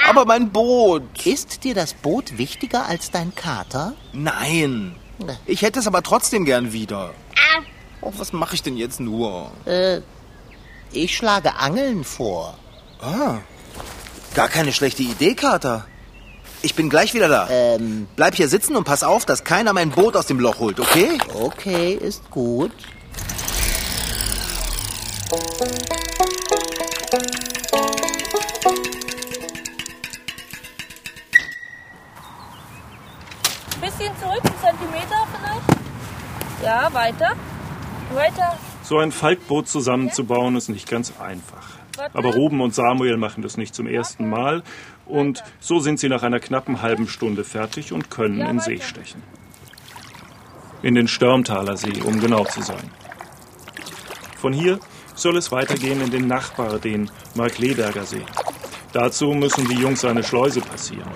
Aber 0.06 0.24
mein 0.24 0.50
Boot... 0.50 1.02
Ist 1.24 1.64
dir 1.64 1.74
das 1.74 1.94
Boot 1.94 2.38
wichtiger 2.38 2.86
als 2.86 3.10
dein 3.10 3.34
Kater? 3.34 3.94
Nein. 4.12 4.94
Ich 5.46 5.62
hätte 5.62 5.80
es 5.80 5.86
aber 5.86 6.02
trotzdem 6.02 6.44
gern 6.44 6.72
wieder. 6.72 7.12
Oh, 8.00 8.12
was 8.16 8.32
mache 8.32 8.54
ich 8.54 8.62
denn 8.62 8.76
jetzt 8.76 9.00
nur? 9.00 9.50
Ich 10.92 11.16
schlage 11.16 11.56
Angeln 11.56 12.04
vor. 12.04 12.56
Gar 14.34 14.48
keine 14.48 14.72
schlechte 14.72 15.02
Idee, 15.02 15.34
Kater. 15.34 15.86
Ich 16.62 16.74
bin 16.74 16.90
gleich 16.90 17.14
wieder 17.14 17.28
da. 17.28 17.78
Bleib 18.16 18.34
hier 18.34 18.48
sitzen 18.48 18.76
und 18.76 18.84
pass 18.84 19.02
auf, 19.02 19.24
dass 19.24 19.44
keiner 19.44 19.72
mein 19.72 19.90
Boot 19.90 20.16
aus 20.16 20.26
dem 20.26 20.40
Loch 20.40 20.58
holt, 20.58 20.80
okay? 20.80 21.18
Okay, 21.34 21.94
ist 21.94 22.30
gut. 22.30 22.72
Ja, 36.68 36.92
weiter. 36.92 37.32
Weiter. 38.12 38.58
So 38.82 38.98
ein 38.98 39.10
Falkboot 39.10 39.68
zusammenzubauen 39.68 40.54
ist 40.54 40.68
nicht 40.68 40.86
ganz 40.86 41.14
einfach. 41.18 41.66
Aber 42.12 42.34
Ruben 42.34 42.60
und 42.60 42.74
Samuel 42.74 43.16
machen 43.16 43.42
das 43.42 43.56
nicht 43.56 43.74
zum 43.74 43.86
ersten 43.86 44.28
Mal 44.28 44.62
und 45.06 45.42
so 45.60 45.80
sind 45.80 45.98
sie 45.98 46.10
nach 46.10 46.22
einer 46.22 46.40
knappen 46.40 46.82
halben 46.82 47.08
Stunde 47.08 47.42
fertig 47.42 47.94
und 47.94 48.10
können 48.10 48.42
in 48.42 48.60
See 48.60 48.80
stechen. 48.82 49.22
In 50.82 50.94
den 50.94 51.08
Störmtaler 51.08 51.78
See, 51.78 52.02
um 52.04 52.20
genau 52.20 52.44
zu 52.44 52.60
sein. 52.60 52.90
Von 54.36 54.52
hier 54.52 54.78
soll 55.14 55.38
es 55.38 55.50
weitergehen 55.50 56.02
in 56.02 56.10
den 56.10 56.26
Nachbar, 56.26 56.78
den 56.78 57.10
Markleberger 57.34 58.04
See. 58.04 58.26
Dazu 58.92 59.28
müssen 59.28 59.66
die 59.68 59.80
Jungs 59.80 60.04
eine 60.04 60.22
Schleuse 60.22 60.60
passieren. 60.60 61.08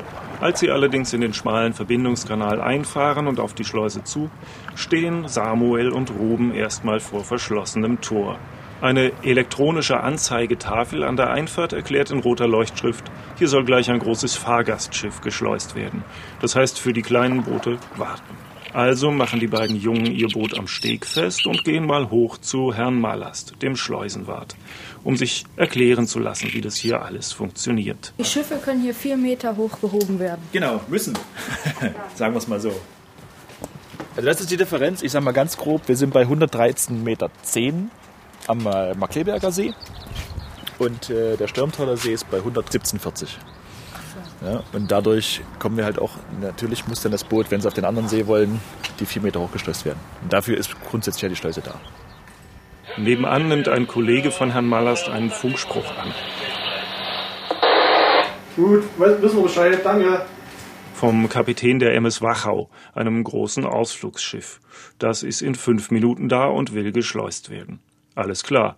Als 0.42 0.58
sie 0.58 0.72
allerdings 0.72 1.12
in 1.12 1.20
den 1.20 1.34
schmalen 1.34 1.72
Verbindungskanal 1.72 2.60
einfahren 2.60 3.28
und 3.28 3.38
auf 3.38 3.54
die 3.54 3.62
Schleuse 3.62 4.02
zu, 4.02 4.28
stehen 4.74 5.28
Samuel 5.28 5.90
und 5.90 6.10
Ruben 6.10 6.52
erstmal 6.52 6.98
vor 6.98 7.22
verschlossenem 7.22 8.00
Tor. 8.00 8.40
Eine 8.80 9.12
elektronische 9.22 10.00
Anzeigetafel 10.00 11.04
an 11.04 11.16
der 11.16 11.30
Einfahrt 11.30 11.72
erklärt 11.72 12.10
in 12.10 12.18
roter 12.18 12.48
Leuchtschrift, 12.48 13.04
hier 13.38 13.46
soll 13.46 13.64
gleich 13.64 13.88
ein 13.88 14.00
großes 14.00 14.34
Fahrgastschiff 14.34 15.20
geschleust 15.20 15.76
werden. 15.76 16.02
Das 16.40 16.56
heißt 16.56 16.80
für 16.80 16.92
die 16.92 17.02
kleinen 17.02 17.44
Boote 17.44 17.78
warten. 17.94 18.36
Also 18.72 19.10
machen 19.10 19.38
die 19.38 19.48
beiden 19.48 19.76
Jungen 19.76 20.06
ihr 20.06 20.28
Boot 20.28 20.58
am 20.58 20.66
Steg 20.66 21.04
fest 21.04 21.46
und 21.46 21.62
gehen 21.62 21.86
mal 21.86 22.10
hoch 22.10 22.38
zu 22.38 22.72
Herrn 22.72 22.98
Mallast, 22.98 23.60
dem 23.60 23.76
Schleusenwart, 23.76 24.56
um 25.04 25.16
sich 25.16 25.44
erklären 25.56 26.06
zu 26.06 26.18
lassen, 26.18 26.52
wie 26.52 26.60
das 26.60 26.76
hier 26.76 27.02
alles 27.02 27.32
funktioniert. 27.32 28.12
Die 28.18 28.24
Schiffe 28.24 28.56
können 28.56 28.82
hier 28.82 28.94
vier 28.94 29.16
Meter 29.16 29.56
hoch 29.56 29.80
gehoben 29.80 30.18
werden. 30.18 30.42
Genau, 30.52 30.80
müssen. 30.88 31.14
Sagen 32.14 32.34
wir 32.34 32.38
es 32.38 32.48
mal 32.48 32.60
so. 32.60 32.72
Also 34.16 34.28
das 34.28 34.40
ist 34.40 34.50
die 34.50 34.56
Differenz. 34.56 35.02
Ich 35.02 35.12
sage 35.12 35.24
mal 35.24 35.32
ganz 35.32 35.56
grob, 35.56 35.88
wir 35.88 35.96
sind 35.96 36.12
bei 36.12 36.24
113,10 36.24 36.92
Meter 36.92 37.30
am 38.46 38.66
äh, 38.66 38.94
Markleberger 38.94 39.52
See 39.52 39.72
und 40.78 41.10
äh, 41.10 41.36
der 41.36 41.48
Stürmtaler 41.48 41.96
See 41.96 42.12
ist 42.12 42.30
bei 42.30 42.38
117,40. 42.38 43.28
Ja, 44.44 44.64
und 44.72 44.90
dadurch 44.90 45.40
kommen 45.60 45.76
wir 45.76 45.84
halt 45.84 46.00
auch, 46.00 46.10
natürlich 46.40 46.88
muss 46.88 47.00
dann 47.00 47.12
das 47.12 47.22
Boot, 47.22 47.50
wenn 47.50 47.60
sie 47.60 47.68
auf 47.68 47.74
den 47.74 47.84
anderen 47.84 48.08
See 48.08 48.26
wollen, 48.26 48.60
die 48.98 49.06
vier 49.06 49.22
Meter 49.22 49.40
hochgestößt 49.40 49.84
werden. 49.84 50.00
Und 50.22 50.32
dafür 50.32 50.58
ist 50.58 50.74
grundsätzlich 50.90 51.22
ja 51.22 51.28
die 51.28 51.36
Schleuse 51.36 51.60
da. 51.60 51.74
Nebenan 52.98 53.48
nimmt 53.48 53.68
ein 53.68 53.86
Kollege 53.86 54.30
von 54.30 54.52
Herrn 54.52 54.68
Mallast 54.68 55.08
einen 55.08 55.30
Funkspruch 55.30 55.96
an. 55.96 56.12
Gut, 58.54 58.84
wissen 58.98 59.36
wir 59.36 59.42
Bescheid, 59.44 59.80
danke. 59.82 60.26
Vom 60.92 61.28
Kapitän 61.30 61.78
der 61.78 61.94
MS 61.94 62.20
Wachau, 62.20 62.68
einem 62.94 63.24
großen 63.24 63.64
Ausflugsschiff. 63.64 64.60
Das 64.98 65.22
ist 65.22 65.40
in 65.40 65.54
fünf 65.54 65.90
Minuten 65.90 66.28
da 66.28 66.46
und 66.46 66.74
will 66.74 66.92
geschleust 66.92 67.48
werden. 67.50 67.80
Alles 68.14 68.44
klar. 68.44 68.76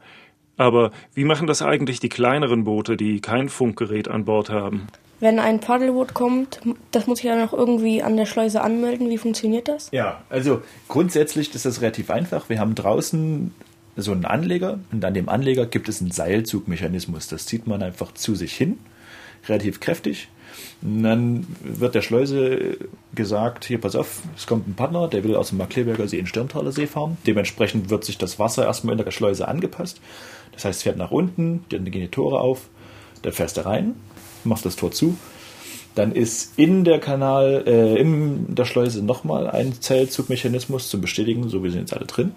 Aber 0.56 0.92
wie 1.14 1.24
machen 1.24 1.48
das 1.48 1.60
eigentlich 1.60 1.98
die 1.98 2.08
kleineren 2.08 2.62
Boote, 2.62 2.96
die 2.96 3.20
kein 3.20 3.48
Funkgerät 3.48 4.06
an 4.06 4.24
Bord 4.24 4.48
haben? 4.48 4.86
Wenn 5.18 5.40
ein 5.40 5.58
Paddelboot 5.58 6.14
kommt, 6.14 6.60
das 6.92 7.08
muss 7.08 7.18
ich 7.18 7.26
dann 7.26 7.46
auch 7.48 7.52
irgendwie 7.52 8.02
an 8.02 8.16
der 8.16 8.26
Schleuse 8.26 8.60
anmelden. 8.60 9.10
Wie 9.10 9.18
funktioniert 9.18 9.66
das? 9.66 9.90
Ja, 9.90 10.22
also 10.30 10.62
grundsätzlich 10.86 11.52
ist 11.52 11.64
das 11.64 11.80
relativ 11.80 12.10
einfach. 12.10 12.48
Wir 12.48 12.60
haben 12.60 12.76
draußen 12.76 13.52
so 13.96 14.12
einen 14.12 14.24
Anleger 14.24 14.80
und 14.92 15.04
an 15.04 15.14
dem 15.14 15.28
Anleger 15.28 15.66
gibt 15.66 15.88
es 15.88 16.00
einen 16.00 16.10
Seilzugmechanismus. 16.10 17.28
Das 17.28 17.46
zieht 17.46 17.66
man 17.66 17.82
einfach 17.82 18.12
zu 18.14 18.34
sich 18.34 18.54
hin, 18.54 18.78
relativ 19.48 19.80
kräftig. 19.80 20.28
Und 20.82 21.02
dann 21.02 21.46
wird 21.62 21.94
der 21.94 22.02
Schleuse 22.02 22.76
gesagt, 23.14 23.64
hier 23.64 23.80
pass 23.80 23.96
auf, 23.96 24.22
es 24.36 24.46
kommt 24.46 24.68
ein 24.68 24.74
Partner, 24.74 25.08
der 25.08 25.24
will 25.24 25.36
aus 25.36 25.48
dem 25.48 25.58
Markleberger 25.58 26.06
See 26.08 26.18
in 26.18 26.26
Stirntaler 26.26 26.72
See 26.72 26.86
fahren. 26.86 27.16
Dementsprechend 27.26 27.90
wird 27.90 28.04
sich 28.04 28.18
das 28.18 28.38
Wasser 28.38 28.64
erstmal 28.64 28.98
in 28.98 29.04
der 29.04 29.10
Schleuse 29.10 29.48
angepasst. 29.48 30.00
Das 30.52 30.64
heißt, 30.64 30.78
es 30.78 30.82
fährt 30.82 30.96
nach 30.96 31.10
unten, 31.10 31.64
dann 31.70 31.84
gehen 31.90 32.02
die 32.02 32.08
Tore 32.08 32.40
auf, 32.40 32.68
dann 33.22 33.32
fährst 33.32 33.56
du 33.56 33.64
rein, 33.64 33.94
machst 34.44 34.64
das 34.64 34.76
Tor 34.76 34.92
zu. 34.92 35.16
Dann 35.94 36.12
ist 36.12 36.58
in 36.58 36.84
der 36.84 36.98
Kanal, 36.98 37.64
äh, 37.66 37.96
in 38.00 38.54
der 38.54 38.64
Schleuse 38.64 39.04
nochmal 39.04 39.48
ein 39.48 39.80
Zellzugmechanismus 39.80 40.90
zum 40.90 41.00
Bestätigen, 41.00 41.48
so 41.48 41.62
wie 41.62 41.70
sind 41.70 41.80
jetzt 41.80 41.94
alle 41.94 42.06
drin. 42.06 42.32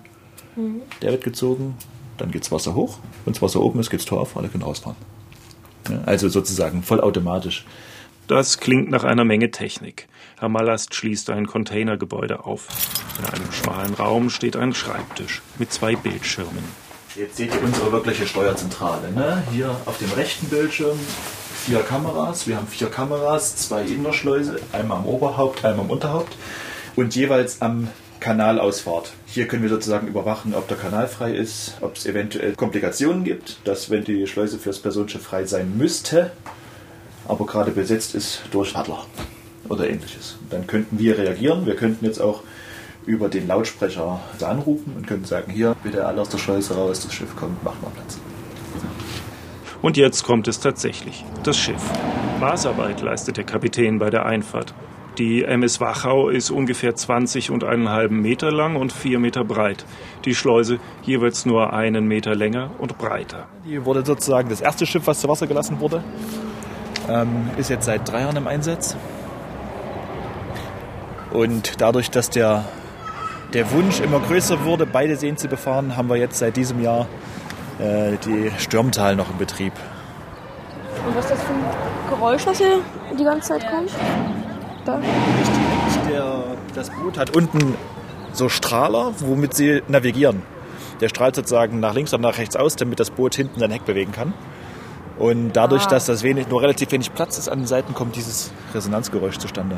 Mhm. 0.57 0.81
Der 1.01 1.11
wird 1.11 1.23
gezogen, 1.23 1.75
dann 2.17 2.31
geht's 2.31 2.51
Wasser 2.51 2.75
hoch. 2.75 2.97
Wenn 3.23 3.33
das 3.33 3.41
Wasser 3.41 3.61
oben 3.61 3.79
ist, 3.79 3.89
geht's 3.89 4.05
Tor 4.05 4.19
auf, 4.19 4.35
alle 4.35 4.49
können 4.49 4.63
rausfahren. 4.63 4.97
Ja, 5.89 6.01
also 6.05 6.27
sozusagen 6.27 6.83
vollautomatisch. 6.83 7.65
Das 8.27 8.57
klingt 8.59 8.89
nach 8.89 9.05
einer 9.05 9.23
Menge 9.23 9.51
Technik. 9.51 10.09
Herr 10.37 10.49
Mallast 10.49 10.93
schließt 10.93 11.29
ein 11.29 11.47
Containergebäude 11.47 12.43
auf. 12.43 12.67
In 13.19 13.25
einem 13.25 13.51
schmalen 13.53 13.93
Raum 13.93 14.29
steht 14.29 14.57
ein 14.57 14.73
Schreibtisch 14.73 15.41
mit 15.57 15.71
zwei 15.71 15.95
Bildschirmen. 15.95 16.63
Jetzt 17.15 17.37
seht 17.37 17.55
ihr 17.55 17.63
unsere 17.63 17.91
wirkliche 17.91 18.27
Steuerzentrale. 18.27 19.11
Ne? 19.11 19.43
Hier 19.53 19.75
auf 19.85 19.97
dem 19.97 20.11
rechten 20.11 20.47
Bildschirm 20.47 20.99
vier 21.65 21.79
Kameras. 21.79 22.47
Wir 22.47 22.57
haben 22.57 22.67
vier 22.67 22.89
Kameras, 22.89 23.55
zwei 23.55 23.83
in 23.83 24.03
der 24.03 24.13
Schleuse, 24.13 24.59
einmal 24.73 24.97
am 24.97 25.05
Oberhaupt, 25.05 25.63
einmal 25.63 25.85
am 25.85 25.91
Unterhaupt 25.91 26.35
und 26.95 27.15
jeweils 27.15 27.61
am 27.61 27.87
Kanalausfahrt. 28.19 29.13
Hier 29.25 29.47
können 29.47 29.63
wir 29.63 29.69
sozusagen 29.69 30.07
überwachen, 30.07 30.55
ob 30.55 30.67
der 30.67 30.77
Kanal 30.77 31.07
frei 31.07 31.33
ist, 31.33 31.77
ob 31.81 31.95
es 31.95 32.05
eventuell 32.05 32.55
Komplikationen 32.55 33.23
gibt, 33.23 33.59
dass 33.65 33.89
wenn 33.89 34.03
die 34.03 34.27
Schleuse 34.27 34.57
fürs 34.57 34.79
Personenschiff 34.79 35.23
frei 35.23 35.45
sein 35.45 35.77
müsste, 35.77 36.31
aber 37.27 37.45
gerade 37.45 37.71
besetzt 37.71 38.15
ist 38.15 38.41
durch 38.51 38.73
Paddler 38.73 39.05
oder 39.69 39.89
ähnliches. 39.89 40.37
Dann 40.49 40.67
könnten 40.67 40.99
wir 40.99 41.17
reagieren. 41.17 41.65
Wir 41.65 41.75
könnten 41.75 42.05
jetzt 42.05 42.19
auch 42.19 42.43
über 43.05 43.29
den 43.29 43.47
Lautsprecher 43.47 44.19
anrufen 44.41 44.93
und 44.95 45.07
könnten 45.07 45.25
sagen, 45.25 45.51
hier, 45.51 45.75
bitte 45.83 46.05
alle 46.05 46.21
aus 46.21 46.29
der 46.29 46.37
Schleuse 46.37 46.75
raus, 46.75 47.01
das 47.01 47.13
Schiff 47.13 47.35
kommt, 47.35 47.63
macht 47.63 47.81
mal 47.81 47.91
Platz. 47.91 48.19
Und 49.81 49.95
jetzt 49.95 50.23
kommt 50.23 50.47
es 50.47 50.59
tatsächlich, 50.59 51.23
das 51.43 51.57
Schiff. 51.57 51.81
Maßarbeit 52.39 53.01
leistet 53.01 53.37
der 53.37 53.43
Kapitän 53.45 53.99
bei 53.99 54.09
der 54.09 54.25
Einfahrt. 54.25 54.73
Die 55.17 55.43
MS 55.43 55.81
Wachau 55.81 56.29
ist 56.29 56.51
ungefähr 56.51 56.95
20 56.95 57.49
und 57.49 57.63
einen 57.63 57.89
halben 57.89 58.21
Meter 58.21 58.51
lang 58.51 58.75
und 58.75 58.93
vier 58.93 59.17
Meter 59.17 59.43
breit. 59.43 59.83
Die 60.25 60.35
Schleuse 60.35 60.79
jeweils 61.01 61.43
nur 61.43 61.73
einen 61.73 62.07
Meter 62.07 62.35
länger 62.35 62.69
und 62.77 62.99
breiter. 62.99 63.47
Die 63.65 63.83
wurde 63.83 64.05
sozusagen 64.05 64.47
das 64.49 64.61
erste 64.61 64.85
Schiff, 64.85 65.07
was 65.07 65.19
zu 65.19 65.27
Wasser 65.27 65.47
gelassen 65.47 65.79
wurde. 65.79 66.03
Ähm, 67.09 67.49
ist 67.57 67.71
jetzt 67.71 67.85
seit 67.85 68.07
drei 68.07 68.21
Jahren 68.21 68.37
im 68.37 68.45
Einsatz. 68.45 68.95
Und 71.31 71.81
dadurch, 71.81 72.11
dass 72.11 72.29
der, 72.29 72.65
der 73.53 73.71
Wunsch 73.71 73.99
immer 73.99 74.19
größer 74.19 74.65
wurde, 74.65 74.85
beide 74.85 75.15
Seen 75.15 75.35
zu 75.35 75.47
befahren, 75.47 75.97
haben 75.97 76.09
wir 76.09 76.17
jetzt 76.17 76.37
seit 76.37 76.55
diesem 76.57 76.79
Jahr 76.83 77.07
äh, 77.79 78.17
die 78.23 78.51
Stürmtal 78.59 79.15
noch 79.15 79.31
in 79.31 79.39
Betrieb. 79.39 79.73
Und 81.07 81.15
was 81.15 81.25
ist 81.25 81.31
das 81.31 81.43
für 81.43 81.53
ein 81.53 81.63
Geräusch, 82.09 82.45
was 82.45 82.59
hier 82.59 82.81
die 83.17 83.23
ganze 83.23 83.47
Zeit 83.47 83.67
kommt? 83.71 83.89
Da? 84.87 85.01
Der, 86.09 86.43
das 86.73 86.89
Boot 86.91 87.17
hat 87.17 87.35
unten 87.35 87.75
so 88.31 88.47
Strahler, 88.47 89.11
womit 89.19 89.53
sie 89.53 89.83
navigieren. 89.89 90.43
Der 91.01 91.09
strahlt 91.09 91.35
sozusagen 91.35 91.81
nach 91.81 91.93
links 91.93 92.13
und 92.13 92.21
nach 92.21 92.37
rechts 92.37 92.55
aus, 92.55 92.77
damit 92.77 92.99
das 93.01 93.11
Boot 93.11 93.35
hinten 93.35 93.59
sein 93.59 93.69
Heck 93.69 93.85
bewegen 93.85 94.13
kann. 94.13 94.33
Und 95.19 95.51
dadurch, 95.53 95.83
ah. 95.87 95.89
dass 95.89 96.05
das 96.05 96.23
wenig, 96.23 96.47
nur 96.47 96.61
relativ 96.61 96.89
wenig 96.91 97.13
Platz 97.13 97.37
ist 97.37 97.49
an 97.49 97.59
den 97.59 97.67
Seiten, 97.67 97.93
kommt 97.93 98.15
dieses 98.15 98.51
Resonanzgeräusch 98.73 99.37
zustande. 99.39 99.77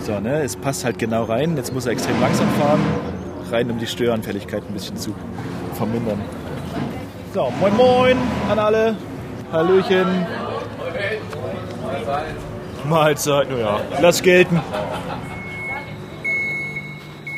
So, 0.00 0.18
ne, 0.18 0.42
es 0.42 0.56
passt 0.56 0.84
halt 0.84 0.98
genau 0.98 1.22
rein. 1.24 1.56
Jetzt 1.56 1.72
muss 1.72 1.86
er 1.86 1.92
extrem 1.92 2.20
langsam 2.20 2.48
fahren, 2.58 2.80
rein, 3.52 3.70
um 3.70 3.78
die 3.78 3.86
Störanfälligkeit 3.86 4.64
ein 4.68 4.72
bisschen 4.72 4.96
zu 4.96 5.14
vermindern. 5.74 6.20
So, 7.32 7.52
moin 7.60 7.76
moin 7.76 8.16
an 8.50 8.58
alle. 8.58 8.96
Hallöchen. 9.52 10.26
Mahlzeit, 12.88 13.50
naja, 13.50 13.80
lass 14.00 14.22
gelten. 14.22 14.60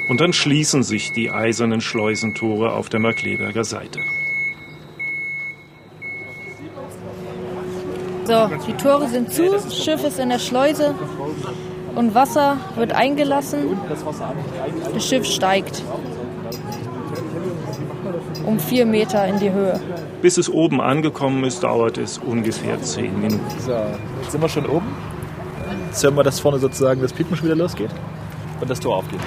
Und 0.08 0.20
dann 0.20 0.32
schließen 0.32 0.82
sich 0.82 1.12
die 1.12 1.30
eisernen 1.30 1.80
Schleusentore 1.80 2.72
auf 2.72 2.88
der 2.88 3.00
Markleberger 3.00 3.64
Seite. 3.64 4.00
So, 8.24 8.48
die 8.66 8.72
Tore 8.74 9.08
sind 9.08 9.32
zu, 9.32 9.50
das 9.50 9.84
Schiff 9.84 10.04
ist 10.04 10.18
in 10.18 10.28
der 10.28 10.38
Schleuse 10.38 10.94
und 11.94 12.14
Wasser 12.14 12.58
wird 12.76 12.92
eingelassen. 12.92 13.76
Das 14.94 15.06
Schiff 15.06 15.24
steigt 15.24 15.82
um 18.46 18.58
vier 18.58 18.86
Meter 18.86 19.26
in 19.26 19.38
die 19.38 19.50
Höhe. 19.50 19.80
Bis 20.22 20.38
es 20.38 20.48
oben 20.48 20.80
angekommen 20.80 21.44
ist, 21.44 21.62
dauert 21.62 21.98
es 21.98 22.18
ungefähr 22.18 22.80
zehn 22.82 23.20
Minuten. 23.20 23.42
So, 23.58 23.72
jetzt 24.22 24.32
sind 24.32 24.40
wir 24.40 24.48
schon 24.48 24.66
oben. 24.66 24.88
Jetzt 25.90 26.04
hören 26.04 26.14
wir, 26.14 26.22
dass 26.22 26.38
vorne 26.38 26.60
sozusagen 26.60 27.02
das 27.02 27.12
Piepen 27.12 27.36
schon 27.36 27.46
wieder 27.46 27.56
losgeht 27.56 27.90
und 28.60 28.70
das 28.70 28.78
Tor 28.78 28.98
aufgeht. 28.98 29.18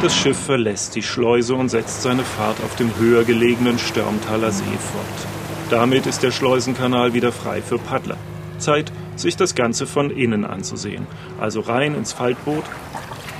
Das 0.00 0.16
Schiff 0.16 0.38
verlässt 0.38 0.94
die 0.94 1.02
Schleuse 1.02 1.54
und 1.54 1.68
setzt 1.68 2.00
seine 2.00 2.22
Fahrt 2.22 2.56
auf 2.64 2.74
dem 2.76 2.96
höher 2.96 3.22
gelegenen 3.24 3.78
Störmtaler 3.78 4.50
See 4.50 4.64
fort. 4.64 5.28
Damit 5.68 6.06
ist 6.06 6.22
der 6.22 6.30
Schleusenkanal 6.30 7.12
wieder 7.12 7.32
frei 7.32 7.60
für 7.60 7.76
Paddler. 7.76 8.16
Zeit, 8.56 8.92
sich 9.16 9.36
das 9.36 9.54
Ganze 9.54 9.86
von 9.86 10.08
innen 10.08 10.46
anzusehen. 10.46 11.06
Also 11.38 11.60
rein 11.60 11.94
ins 11.94 12.14
Faltboot, 12.14 12.64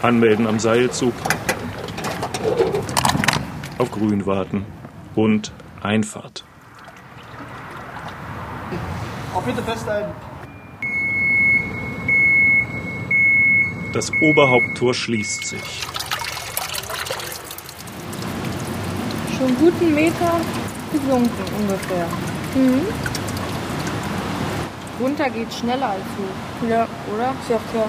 anmelden 0.02 0.46
am 0.46 0.58
Seilzug. 0.58 1.14
auf 3.78 3.90
Grün 3.90 4.26
warten. 4.26 4.66
Und 5.14 5.50
Einfahrt. 5.82 6.44
Auch 9.34 9.42
bitte 9.42 9.62
festhalten. 9.62 10.12
Das 13.94 14.10
Oberhaupttor 14.20 14.92
schließt 14.92 15.46
sich. 15.46 15.82
Schon 19.38 19.56
guten 19.56 19.94
Meter 19.94 20.40
gesunken 20.92 21.44
ungefähr. 21.60 22.08
Mhm. 22.56 22.80
Runter 25.00 25.30
geht 25.30 25.54
schneller 25.54 25.90
als 25.90 26.02
hoch. 26.02 26.68
Ja, 26.68 26.88
oder? 27.14 27.34
Ist 27.40 27.50
ja 27.50 27.60
sehr 27.72 27.86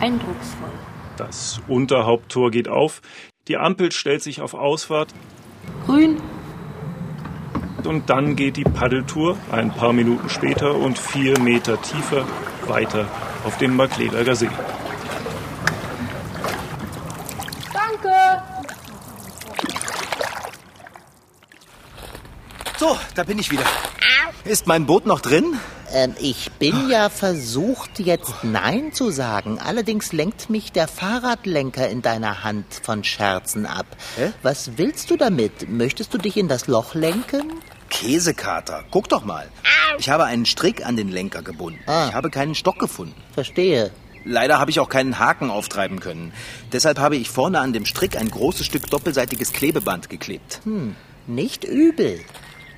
eindrucksvoll. 0.00 0.68
Das 1.16 1.60
Unterhaupttor 1.68 2.50
geht 2.50 2.68
auf. 2.68 3.00
Die 3.46 3.56
Ampel 3.56 3.92
stellt 3.92 4.24
sich 4.24 4.40
auf 4.40 4.54
Ausfahrt. 4.54 5.14
Grün. 5.86 6.20
Und 7.84 8.10
dann 8.10 8.34
geht 8.34 8.56
die 8.56 8.64
Paddeltour 8.64 9.36
ein 9.52 9.70
paar 9.70 9.92
Minuten 9.92 10.28
später 10.28 10.74
und 10.74 10.98
vier 10.98 11.38
Meter 11.38 11.80
tiefer 11.80 12.26
weiter 12.66 13.06
auf 13.44 13.58
dem 13.58 13.76
Markleberger 13.76 14.34
See. 14.34 14.48
Danke. 17.72 18.42
So, 22.78 22.96
da 23.16 23.24
bin 23.24 23.38
ich 23.38 23.50
wieder. 23.50 23.64
Ist 24.44 24.66
mein 24.66 24.86
Boot 24.86 25.06
noch 25.06 25.20
drin? 25.20 25.58
Ähm, 25.92 26.14
ich 26.20 26.52
bin 26.52 26.88
ja 26.88 27.08
versucht, 27.08 27.98
jetzt 27.98 28.44
Nein 28.44 28.92
zu 28.92 29.10
sagen. 29.10 29.58
Allerdings 29.58 30.12
lenkt 30.12 30.50
mich 30.50 30.72
der 30.72 30.86
Fahrradlenker 30.86 31.88
in 31.88 32.02
deiner 32.02 32.44
Hand 32.44 32.66
von 32.82 33.02
Scherzen 33.02 33.66
ab. 33.66 33.86
Hä? 34.16 34.32
Was 34.42 34.76
willst 34.76 35.10
du 35.10 35.16
damit? 35.16 35.68
Möchtest 35.68 36.12
du 36.12 36.18
dich 36.18 36.36
in 36.36 36.48
das 36.48 36.66
Loch 36.66 36.94
lenken? 36.94 37.54
Käsekater, 37.88 38.84
guck 38.90 39.08
doch 39.08 39.24
mal. 39.24 39.48
Ich 39.98 40.10
habe 40.10 40.24
einen 40.24 40.44
Strick 40.44 40.84
an 40.84 40.96
den 40.96 41.08
Lenker 41.08 41.42
gebunden. 41.42 41.80
Ah. 41.86 42.08
Ich 42.08 42.14
habe 42.14 42.30
keinen 42.30 42.54
Stock 42.54 42.78
gefunden. 42.78 43.14
Verstehe. 43.32 43.90
Leider 44.24 44.58
habe 44.58 44.72
ich 44.72 44.80
auch 44.80 44.88
keinen 44.88 45.20
Haken 45.20 45.50
auftreiben 45.50 46.00
können. 46.00 46.32
Deshalb 46.72 46.98
habe 46.98 47.16
ich 47.16 47.30
vorne 47.30 47.60
an 47.60 47.72
dem 47.72 47.86
Strick 47.86 48.16
ein 48.16 48.28
großes 48.28 48.66
Stück 48.66 48.90
doppelseitiges 48.90 49.52
Klebeband 49.52 50.10
geklebt. 50.10 50.60
Nicht 51.28 51.64
übel. 51.64 52.20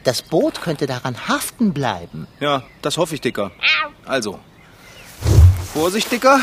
Das 0.08 0.22
Boot 0.22 0.62
könnte 0.62 0.86
daran 0.86 1.28
haften 1.28 1.74
bleiben. 1.74 2.26
Ja, 2.40 2.62
das 2.80 2.96
hoffe 2.96 3.14
ich, 3.14 3.20
Dicker. 3.20 3.50
Also, 4.06 4.38
Vorsicht, 5.74 6.10
Dicker. 6.10 6.40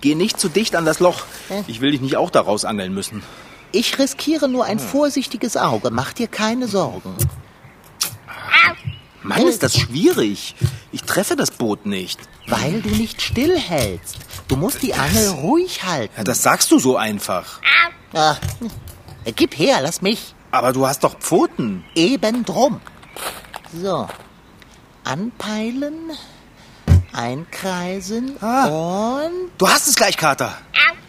Geh 0.00 0.16
nicht 0.16 0.40
zu 0.40 0.48
dicht 0.48 0.74
an 0.74 0.84
das 0.84 0.98
Loch. 0.98 1.26
Ich 1.68 1.80
will 1.80 1.92
dich 1.92 2.00
nicht 2.00 2.16
auch 2.16 2.28
daraus 2.28 2.64
angeln 2.64 2.92
müssen. 2.92 3.22
Ich 3.70 4.00
riskiere 4.00 4.48
nur 4.48 4.64
ein 4.64 4.80
vorsichtiges 4.80 5.56
Auge. 5.56 5.92
Mach 5.92 6.12
dir 6.12 6.26
keine 6.26 6.66
Sorgen. 6.66 7.14
Mann, 9.22 9.46
ist 9.46 9.62
das 9.62 9.78
schwierig. 9.78 10.56
Ich 10.90 11.04
treffe 11.04 11.36
das 11.36 11.52
Boot 11.52 11.86
nicht. 11.86 12.18
Weil 12.48 12.82
du 12.82 12.88
nicht 12.88 13.22
stillhältst. 13.22 14.16
Du 14.48 14.56
musst 14.56 14.82
die 14.82 14.92
Angel 14.92 15.28
ruhig 15.28 15.84
halten. 15.84 16.14
Ja, 16.16 16.24
das 16.24 16.42
sagst 16.42 16.72
du 16.72 16.80
so 16.80 16.96
einfach. 16.96 17.60
Ah, 18.12 18.34
gib 19.36 19.56
her, 19.56 19.78
lass 19.82 20.02
mich. 20.02 20.34
Aber 20.56 20.72
du 20.72 20.86
hast 20.86 21.04
doch 21.04 21.18
Pfoten. 21.18 21.84
Eben 21.94 22.44
drum. 22.44 22.80
So. 23.74 24.08
Anpeilen, 25.04 26.12
einkreisen 27.12 28.36
und 28.36 29.50
Du 29.58 29.68
hast 29.68 29.86
es 29.86 29.94
gleich, 29.96 30.16
Kater. 30.16 30.56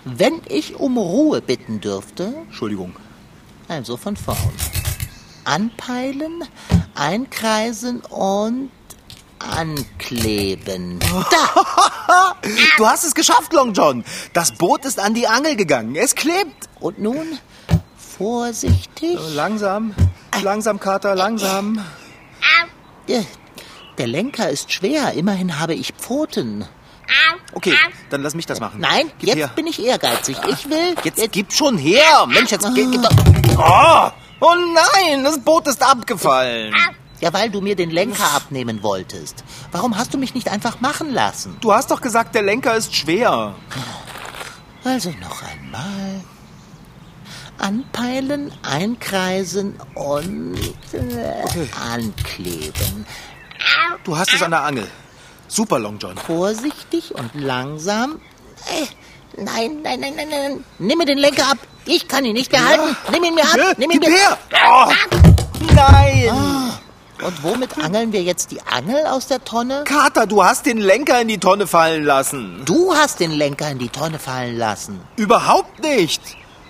wenn 0.06 0.42
ich 0.50 0.76
um 0.76 0.98
Ruhe 0.98 1.42
bitten 1.42 1.80
dürfte, 1.82 2.34
Entschuldigung. 2.46 2.94
also 3.70 3.98
von 3.98 4.16
vorn. 4.18 4.38
Anpeilen, 5.46 6.44
einkreisen 6.96 8.02
und 8.02 8.70
ankleben. 9.40 11.00
Da! 11.00 12.36
Du 12.78 12.86
hast 12.88 13.04
es 13.04 13.14
geschafft, 13.16 13.52
Long 13.54 13.74
John. 13.74 14.04
Das 14.34 14.52
Boot 14.52 14.86
ist 14.86 15.00
an 15.00 15.14
die 15.14 15.28
Angel 15.28 15.56
gegangen. 15.56 15.96
Es 15.96 16.16
klebt. 16.16 16.70
Und 16.80 17.00
nun 17.00 17.40
vorsichtig. 18.18 19.18
Langsam, 19.36 19.94
langsam, 20.42 20.80
Kater, 20.80 21.16
langsam. 21.16 21.80
Äh, 23.08 23.24
Der 23.98 24.08
Lenker 24.08 24.50
ist 24.50 24.72
schwer, 24.72 25.14
immerhin 25.14 25.60
habe 25.60 25.74
ich 25.74 25.94
Pfoten. 25.98 26.66
Okay, 27.54 27.74
dann 28.10 28.22
lass 28.22 28.36
mich 28.36 28.46
das 28.46 28.60
machen. 28.60 28.80
Nein, 28.82 29.10
Gib 29.20 29.30
jetzt 29.30 29.38
her. 29.38 29.52
bin 29.56 29.66
ich 29.68 29.84
ehrgeizig. 29.84 30.38
Ich 30.50 30.70
will. 30.70 30.94
Jetzt 31.04 31.32
gib 31.32 31.54
schon 31.54 31.78
her. 31.78 32.26
Mensch, 32.28 32.52
jetzt 32.52 32.68
gib, 32.76 32.92
gib 32.92 33.02
doch. 33.02 33.12
Oh, 33.58 34.46
oh 34.46 34.56
nein, 34.74 35.24
das 35.24 35.40
Boot 35.40 35.68
ist 35.68 35.82
abgefallen. 35.82 36.76
Ja, 37.22 37.34
weil 37.34 37.50
du 37.50 37.62
mir 37.62 37.76
den 37.76 37.90
Lenker 37.90 38.32
abnehmen 38.36 38.84
wolltest. 38.84 39.44
Warum 39.72 39.98
hast 39.98 40.14
du 40.14 40.18
mich 40.20 40.36
nicht 40.36 40.50
einfach 40.50 40.82
machen 40.82 41.14
lassen? 41.14 41.56
Du 41.62 41.74
hast 41.74 41.90
doch 41.90 42.02
gesagt, 42.02 42.36
der 42.36 42.44
Lenker 42.44 42.76
ist 42.76 42.94
schwer. 42.96 43.56
Also 44.84 45.10
noch 45.22 45.42
einmal. 45.42 46.22
Anpeilen, 47.58 48.52
einkreisen 48.64 49.76
und 49.96 50.58
äh, 50.94 51.68
ankleben. 51.94 53.06
Du 54.04 54.18
hast 54.18 54.34
es 54.34 54.42
an 54.42 54.52
der 54.52 54.64
Angel. 54.64 54.88
Super, 55.48 55.80
Long 55.80 55.98
John. 55.98 56.18
Vorsichtig 56.18 57.16
und 57.16 57.34
langsam. 57.36 58.20
Äh, 58.68 59.42
nein, 59.42 59.82
nein, 59.82 60.00
nein, 60.00 60.14
nein, 60.16 60.28
nein. 60.30 60.64
Nimm 60.80 60.98
mir 60.98 61.06
den 61.06 61.18
Lenker 61.18 61.52
ab. 61.52 61.58
Ich 61.86 62.08
kann 62.08 62.26
ihn 62.26 62.34
nicht 62.34 62.52
mehr 62.52 62.66
halten. 62.66 62.96
Nimm 63.12 63.24
ihn 63.24 63.36
mir 63.36 63.44
ab. 63.44 63.76
Nimm 63.78 63.92
ihn 63.92 64.00
mir 64.00 64.10
her. 64.10 64.38
Oh, 64.68 64.92
nein. 65.74 66.74
Und 67.24 67.44
womit 67.44 67.78
angeln 67.80 68.12
wir 68.12 68.22
jetzt 68.22 68.52
die 68.52 68.62
Angel 68.62 69.08
aus 69.08 69.28
der 69.28 69.44
Tonne? 69.44 69.84
Kater, 69.86 70.28
du 70.28 70.44
hast 70.44 70.66
den 70.66 70.78
Lenker 70.78 71.22
in 71.22 71.28
die 71.28 71.40
Tonne 71.40 71.66
fallen 71.66 72.04
lassen. 72.04 72.62
Du 72.66 72.94
hast 72.94 73.20
den 73.20 73.32
Lenker 73.32 73.72
in 73.72 73.80
die 73.80 73.90
Tonne 73.90 74.20
fallen 74.20 74.58
lassen. 74.58 75.00
Überhaupt 75.16 75.82
nicht. 75.82 76.22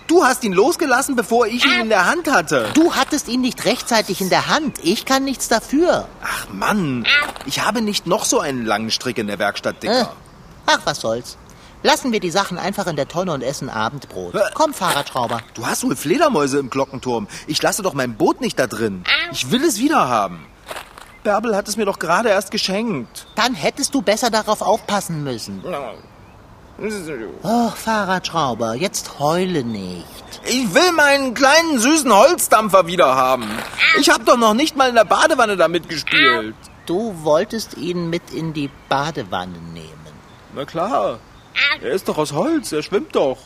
Du 0.08 0.24
hast 0.24 0.42
ihn 0.42 0.52
losgelassen, 0.54 1.14
bevor 1.16 1.46
ich 1.46 1.64
ihn 1.64 1.82
in 1.82 1.88
der 1.90 2.06
Hand 2.06 2.28
hatte. 2.30 2.70
Du 2.74 2.94
hattest 2.94 3.28
ihn 3.28 3.40
nicht 3.42 3.64
rechtzeitig 3.66 4.20
in 4.20 4.30
der 4.30 4.48
Hand. 4.48 4.78
Ich 4.82 5.04
kann 5.04 5.22
nichts 5.24 5.48
dafür. 5.48 6.08
Ach 6.24 6.48
Mann, 6.52 7.06
ich 7.46 7.60
habe 7.64 7.82
nicht 7.82 8.06
noch 8.06 8.24
so 8.24 8.40
einen 8.40 8.64
langen 8.64 8.90
Strick 8.90 9.18
in 9.18 9.26
der 9.26 9.38
Werkstatt, 9.38 9.76
Äh, 9.76 9.80
Dicker. 9.80 10.12
Ach, 10.66 10.80
was 10.84 11.00
soll's. 11.00 11.36
Lassen 11.82 12.10
wir 12.10 12.18
die 12.20 12.30
Sachen 12.30 12.58
einfach 12.58 12.86
in 12.88 12.96
der 12.96 13.06
Tonne 13.06 13.32
und 13.32 13.42
essen 13.42 13.68
Abendbrot. 13.70 14.34
Äh. 14.34 14.40
Komm, 14.54 14.74
Fahrradschrauber. 14.74 15.40
Du 15.54 15.66
hast 15.66 15.84
wohl 15.84 15.94
Fledermäuse 15.94 16.58
im 16.58 16.70
Glockenturm. 16.70 17.28
Ich 17.46 17.62
lasse 17.62 17.82
doch 17.82 17.94
mein 17.94 18.16
Boot 18.16 18.40
nicht 18.40 18.58
da 18.58 18.66
drin. 18.66 19.04
Ich 19.30 19.50
will 19.52 19.62
es 19.64 19.78
wieder 19.78 20.08
haben. 20.08 20.44
Bärbel 21.22 21.54
hat 21.54 21.68
es 21.68 21.76
mir 21.76 21.84
doch 21.84 21.98
gerade 21.98 22.30
erst 22.30 22.50
geschenkt. 22.50 23.26
Dann 23.36 23.54
hättest 23.54 23.94
du 23.94 24.02
besser 24.02 24.30
darauf 24.30 24.62
aufpassen 24.62 25.22
müssen. 25.22 25.62
Oh, 27.42 27.70
Fahrradschrauber, 27.70 28.74
jetzt 28.74 29.18
heule 29.18 29.64
nicht. 29.64 30.06
Ich 30.44 30.72
will 30.72 30.92
meinen 30.92 31.34
kleinen 31.34 31.78
süßen 31.80 32.12
Holzdampfer 32.12 32.86
wieder 32.86 33.16
haben. 33.16 33.48
Ich 33.98 34.10
habe 34.10 34.24
doch 34.24 34.36
noch 34.36 34.54
nicht 34.54 34.76
mal 34.76 34.88
in 34.88 34.94
der 34.94 35.04
Badewanne 35.04 35.56
damit 35.56 35.88
gespielt. 35.88 36.54
Du 36.86 37.14
wolltest 37.24 37.76
ihn 37.76 38.08
mit 38.08 38.30
in 38.32 38.52
die 38.52 38.70
Badewanne 38.88 39.58
nehmen. 39.72 40.06
Na 40.54 40.64
klar. 40.64 41.18
Er 41.82 41.90
ist 41.90 42.08
doch 42.08 42.16
aus 42.16 42.32
Holz, 42.32 42.70
er 42.70 42.82
schwimmt 42.84 43.16
doch. 43.16 43.38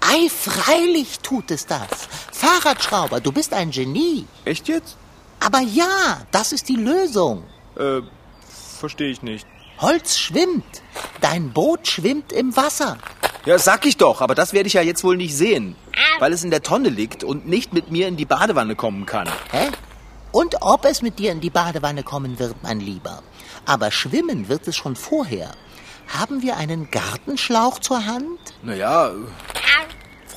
Ei, 0.00 0.28
freilich 0.30 1.20
tut 1.20 1.50
es 1.50 1.66
das. 1.66 1.88
Fahrradschrauber, 2.32 3.20
du 3.20 3.32
bist 3.32 3.52
ein 3.52 3.70
Genie. 3.70 4.26
Echt 4.46 4.66
jetzt? 4.66 4.96
Aber 5.40 5.60
ja, 5.60 6.22
das 6.30 6.52
ist 6.52 6.68
die 6.68 6.76
Lösung. 6.76 7.44
Äh, 7.76 8.00
verstehe 8.78 9.10
ich 9.10 9.22
nicht. 9.22 9.46
Holz 9.80 10.18
schwimmt. 10.18 10.82
Dein 11.20 11.52
Boot 11.52 11.86
schwimmt 11.86 12.32
im 12.32 12.56
Wasser. 12.56 12.98
Ja, 13.46 13.58
sag 13.58 13.86
ich 13.86 13.96
doch, 13.96 14.20
aber 14.20 14.34
das 14.34 14.52
werde 14.52 14.66
ich 14.66 14.72
ja 14.74 14.82
jetzt 14.82 15.04
wohl 15.04 15.16
nicht 15.16 15.36
sehen. 15.36 15.76
Weil 16.18 16.32
es 16.32 16.42
in 16.42 16.50
der 16.50 16.62
Tonne 16.62 16.88
liegt 16.88 17.22
und 17.22 17.46
nicht 17.46 17.72
mit 17.72 17.90
mir 17.90 18.08
in 18.08 18.16
die 18.16 18.24
Badewanne 18.24 18.74
kommen 18.74 19.06
kann. 19.06 19.28
Hä? 19.52 19.68
Und 20.32 20.56
ob 20.60 20.84
es 20.84 21.00
mit 21.00 21.18
dir 21.18 21.32
in 21.32 21.40
die 21.40 21.50
Badewanne 21.50 22.02
kommen 22.02 22.38
wird, 22.38 22.56
mein 22.62 22.80
Lieber. 22.80 23.22
Aber 23.66 23.90
schwimmen 23.90 24.48
wird 24.48 24.66
es 24.66 24.76
schon 24.76 24.96
vorher. 24.96 25.52
Haben 26.08 26.42
wir 26.42 26.56
einen 26.56 26.90
Gartenschlauch 26.90 27.78
zur 27.78 28.04
Hand? 28.04 28.38
Naja, 28.62 29.12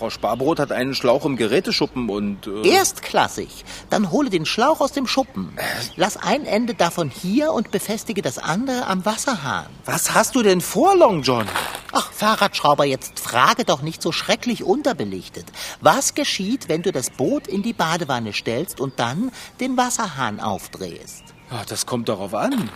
Frau 0.01 0.09
Sparbrot 0.09 0.57
hat 0.57 0.71
einen 0.71 0.95
Schlauch 0.95 1.25
im 1.25 1.35
Geräteschuppen 1.35 2.09
und... 2.09 2.47
Äh, 2.47 2.67
Erstklassig. 2.67 3.63
Dann 3.91 4.09
hole 4.09 4.31
den 4.31 4.47
Schlauch 4.47 4.81
aus 4.81 4.93
dem 4.93 5.05
Schuppen. 5.05 5.55
Lass 5.95 6.17
ein 6.17 6.43
Ende 6.43 6.73
davon 6.73 7.11
hier 7.11 7.53
und 7.53 7.69
befestige 7.69 8.23
das 8.23 8.39
andere 8.39 8.87
am 8.87 9.05
Wasserhahn. 9.05 9.67
was 9.85 10.15
hast 10.15 10.33
du 10.33 10.41
denn 10.41 10.59
vor, 10.59 10.95
Long 10.95 11.21
John? 11.21 11.45
Ach, 11.91 12.11
Fahrradschrauber, 12.11 12.83
jetzt 12.83 13.19
frage 13.19 13.63
doch 13.63 13.83
nicht 13.83 14.01
so 14.01 14.11
schrecklich 14.11 14.63
unterbelichtet. 14.63 15.45
Was 15.81 16.15
geschieht, 16.15 16.67
wenn 16.67 16.81
du 16.81 16.91
das 16.91 17.11
Boot 17.11 17.45
in 17.47 17.61
die 17.61 17.73
Badewanne 17.73 18.33
stellst 18.33 18.81
und 18.81 18.99
dann 18.99 19.31
den 19.59 19.77
Wasserhahn 19.77 20.39
aufdrehst? 20.39 21.25
Ja, 21.51 21.61
das 21.69 21.85
kommt 21.85 22.09
darauf 22.09 22.33
an. 22.33 22.71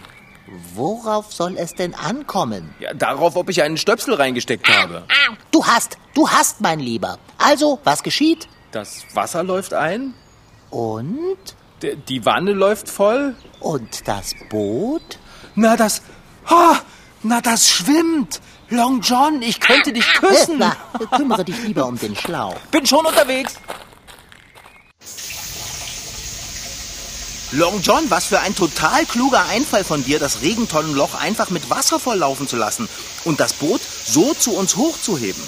Worauf 0.76 1.34
soll 1.34 1.58
es 1.58 1.74
denn 1.74 1.96
ankommen? 1.96 2.74
Ja, 2.80 2.94
darauf, 2.94 3.36
ob 3.36 3.50
ich 3.50 3.64
einen 3.64 3.78
Stöpsel 3.78 4.14
reingesteckt 4.14 4.68
habe. 4.70 5.04
Du 5.52 5.66
hast, 5.66 5.98
du 6.14 6.30
hast, 6.30 6.62
mein 6.62 6.80
Lieber. 6.80 7.18
Also, 7.38 7.80
was 7.84 8.04
geschieht? 8.04 8.48
Das 8.72 9.04
Wasser 9.14 9.44
läuft 9.44 9.74
ein, 9.74 10.14
Und? 10.70 11.38
D 11.82 11.96
die 12.08 12.26
Wanne 12.26 12.52
läuft 12.54 12.90
voll. 12.90 13.36
Und 13.60 14.08
das 14.08 14.36
Boot? 14.50 15.18
Na, 15.56 15.76
das. 15.76 16.02
Ha! 16.50 16.80
Na, 17.24 17.42
das 17.42 17.68
schwimmt. 17.70 18.40
Long 18.70 19.02
John, 19.02 19.42
ich 19.42 19.60
könnte 19.60 19.94
dich 19.94 20.06
küssen. 20.14 20.58
Na, 20.60 20.76
kümmere 21.16 21.44
dich 21.46 21.62
lieber 21.64 21.86
um 21.86 21.98
den 21.98 22.16
Schlauch. 22.16 22.56
Bin 22.72 22.86
schon 22.86 23.06
unterwegs. 23.06 23.56
Long 27.52 27.82
John, 27.82 28.10
was 28.10 28.26
für 28.26 28.40
ein 28.40 28.56
total 28.56 29.06
kluger 29.06 29.46
Einfall 29.46 29.84
von 29.84 30.04
dir, 30.04 30.20
das 30.20 30.42
Regentonnenloch 30.42 31.14
einfach 31.14 31.50
mit 31.52 31.70
Wasser 31.70 32.00
volllaufen 32.00 32.48
zu 32.48 32.56
lassen 32.56 32.90
und 33.24 33.40
das 33.40 33.54
Boot 33.54 33.82
so 34.06 34.34
zu 34.34 34.56
uns 34.56 34.76
hochzuheben. 34.76 35.44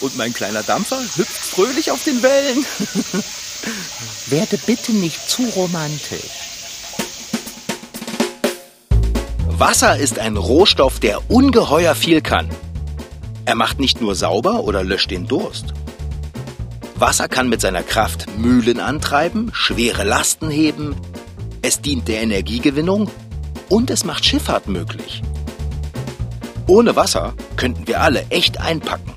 Und 0.00 0.16
mein 0.16 0.32
kleiner 0.32 0.62
Dampfer 0.62 1.00
hüpft 1.00 1.44
fröhlich 1.44 1.90
auf 1.90 2.04
den 2.04 2.22
Wellen. 2.22 2.64
Werde 4.26 4.58
bitte 4.58 4.92
nicht 4.92 5.28
zu 5.28 5.42
romantisch. 5.56 6.20
Wasser 9.48 9.96
ist 9.96 10.18
ein 10.18 10.36
Rohstoff, 10.36 11.00
der 11.00 11.30
ungeheuer 11.30 11.94
viel 11.94 12.20
kann. 12.20 12.48
Er 13.46 13.54
macht 13.54 13.80
nicht 13.80 14.00
nur 14.00 14.14
sauber 14.14 14.64
oder 14.64 14.84
löscht 14.84 15.10
den 15.10 15.26
Durst. 15.26 15.72
Wasser 16.98 17.28
kann 17.28 17.48
mit 17.48 17.60
seiner 17.60 17.82
Kraft 17.82 18.26
Mühlen 18.38 18.80
antreiben, 18.80 19.50
schwere 19.52 20.04
Lasten 20.04 20.50
heben, 20.50 20.96
es 21.66 21.80
dient 21.80 22.06
der 22.06 22.22
Energiegewinnung 22.22 23.10
und 23.68 23.90
es 23.90 24.04
macht 24.04 24.24
Schifffahrt 24.24 24.68
möglich. 24.68 25.20
Ohne 26.68 26.94
Wasser 26.94 27.34
könnten 27.56 27.88
wir 27.88 28.00
alle 28.00 28.24
echt 28.30 28.60
einpacken. 28.60 29.12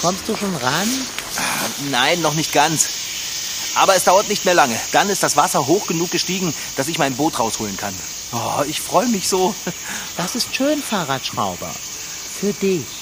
Kommst 0.00 0.26
du 0.26 0.34
schon 0.34 0.56
ran? 0.56 0.88
Nein, 1.90 2.22
noch 2.22 2.34
nicht 2.34 2.52
ganz. 2.54 2.88
Aber 3.74 3.94
es 3.94 4.04
dauert 4.04 4.30
nicht 4.30 4.46
mehr 4.46 4.54
lange. 4.54 4.76
Dann 4.92 5.10
ist 5.10 5.22
das 5.22 5.36
Wasser 5.36 5.66
hoch 5.66 5.86
genug 5.86 6.10
gestiegen, 6.10 6.54
dass 6.76 6.88
ich 6.88 6.98
mein 6.98 7.14
Boot 7.14 7.38
rausholen 7.38 7.76
kann. 7.76 7.94
Oh, 8.32 8.62
ich 8.66 8.80
freue 8.80 9.08
mich 9.08 9.28
so. 9.28 9.54
Das 10.16 10.34
ist 10.34 10.54
schön, 10.54 10.82
Fahrradschrauber. 10.82 11.70
Für 12.40 12.54
dich. 12.54 13.01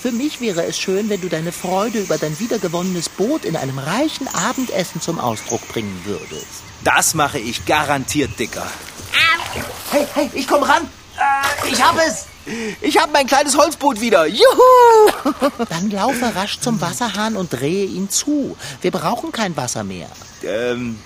Für 0.00 0.12
mich 0.12 0.40
wäre 0.40 0.64
es 0.64 0.78
schön, 0.78 1.08
wenn 1.08 1.20
du 1.20 1.28
deine 1.28 1.50
Freude 1.52 1.98
über 2.00 2.18
dein 2.18 2.38
wiedergewonnenes 2.38 3.08
Boot 3.08 3.44
in 3.44 3.56
einem 3.56 3.78
reichen 3.78 4.28
Abendessen 4.28 5.00
zum 5.00 5.18
Ausdruck 5.18 5.66
bringen 5.68 6.00
würdest. 6.04 6.62
Das 6.84 7.14
mache 7.14 7.38
ich 7.38 7.66
garantiert, 7.66 8.38
Dicker. 8.38 8.66
Hey, 9.90 10.06
hey, 10.14 10.30
ich 10.34 10.46
komm 10.46 10.62
ran. 10.62 10.82
Äh, 11.16 11.72
Ich 11.72 11.82
hab 11.82 11.96
es. 11.98 12.26
Ich 12.80 12.96
hab 12.96 13.12
mein 13.12 13.26
kleines 13.26 13.58
Holzboot 13.58 14.00
wieder. 14.00 14.26
Juhu! 14.26 14.40
Dann 15.68 15.90
laufe 15.90 16.34
rasch 16.34 16.60
zum 16.60 16.80
Wasserhahn 16.80 17.36
und 17.36 17.52
drehe 17.52 17.84
ihn 17.84 18.08
zu. 18.08 18.56
Wir 18.80 18.90
brauchen 18.90 19.32
kein 19.32 19.56
Wasser 19.56 19.84
mehr. 19.84 20.08
Ähm, 20.44 20.98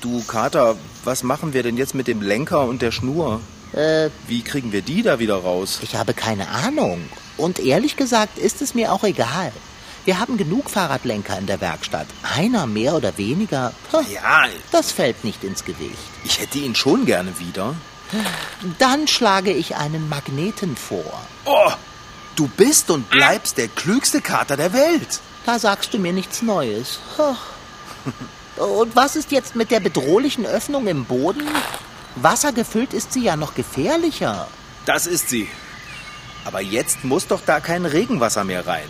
du 0.00 0.22
Kater, 0.24 0.76
was 1.04 1.22
machen 1.22 1.52
wir 1.54 1.62
denn 1.62 1.76
jetzt 1.78 1.94
mit 1.94 2.08
dem 2.08 2.20
Lenker 2.20 2.64
und 2.64 2.82
der 2.82 2.90
Schnur? 2.90 3.40
Äh, 3.72 4.10
Wie 4.26 4.42
kriegen 4.42 4.72
wir 4.72 4.82
die 4.82 5.02
da 5.02 5.18
wieder 5.20 5.36
raus? 5.36 5.78
ich 5.82 5.94
habe 5.94 6.12
keine 6.12 6.48
Ahnung. 6.48 7.00
Und 7.40 7.58
ehrlich 7.58 7.96
gesagt 7.96 8.38
ist 8.38 8.60
es 8.62 8.74
mir 8.74 8.92
auch 8.92 9.02
egal. 9.04 9.52
Wir 10.04 10.18
haben 10.18 10.36
genug 10.36 10.70
Fahrradlenker 10.70 11.38
in 11.38 11.46
der 11.46 11.60
Werkstatt. 11.60 12.06
Einer 12.36 12.66
mehr 12.66 12.94
oder 12.94 13.16
weniger, 13.18 13.72
ha, 13.92 14.00
Ja, 14.12 14.44
das 14.72 14.92
fällt 14.92 15.24
nicht 15.24 15.44
ins 15.44 15.64
Gewicht. 15.64 15.98
ich 16.24 16.40
hätte 16.40 16.58
ihn 16.58 16.74
schon 16.74 17.04
gerne 17.06 17.38
wieder. 17.38 17.74
Dann 18.78 19.06
schlage 19.06 19.52
ich 19.52 19.76
einen 19.76 20.08
Magneten 20.08 20.76
vor. 20.76 21.22
Oh, 21.44 21.70
du 22.34 22.48
bist 22.56 22.90
und 22.90 23.08
bleibst 23.10 23.56
der 23.58 23.68
klügste 23.68 24.20
Kater 24.20 24.56
der 24.56 24.72
Welt. 24.72 25.20
Da 25.46 25.58
sagst 25.58 25.94
du 25.94 25.98
mir 25.98 26.12
nichts 26.12 26.42
Neues. 26.42 26.98
Und 28.56 28.96
was 28.96 29.16
ist 29.16 29.30
jetzt 29.32 29.54
mit 29.54 29.70
der 29.70 29.80
bedrohlichen 29.80 30.44
Öffnung 30.44 30.86
im 30.86 31.04
Boden? 31.04 31.46
Wassergefüllt 32.16 32.92
ist 32.94 33.12
sie 33.12 33.22
ja 33.22 33.36
noch 33.36 33.54
gefährlicher. 33.54 34.48
Das 34.86 35.06
ist 35.06 35.28
sie. 35.28 35.48
Aber 36.44 36.60
jetzt 36.60 37.04
muss 37.04 37.26
doch 37.26 37.40
da 37.44 37.60
kein 37.60 37.84
Regenwasser 37.84 38.44
mehr 38.44 38.66
rein. 38.66 38.88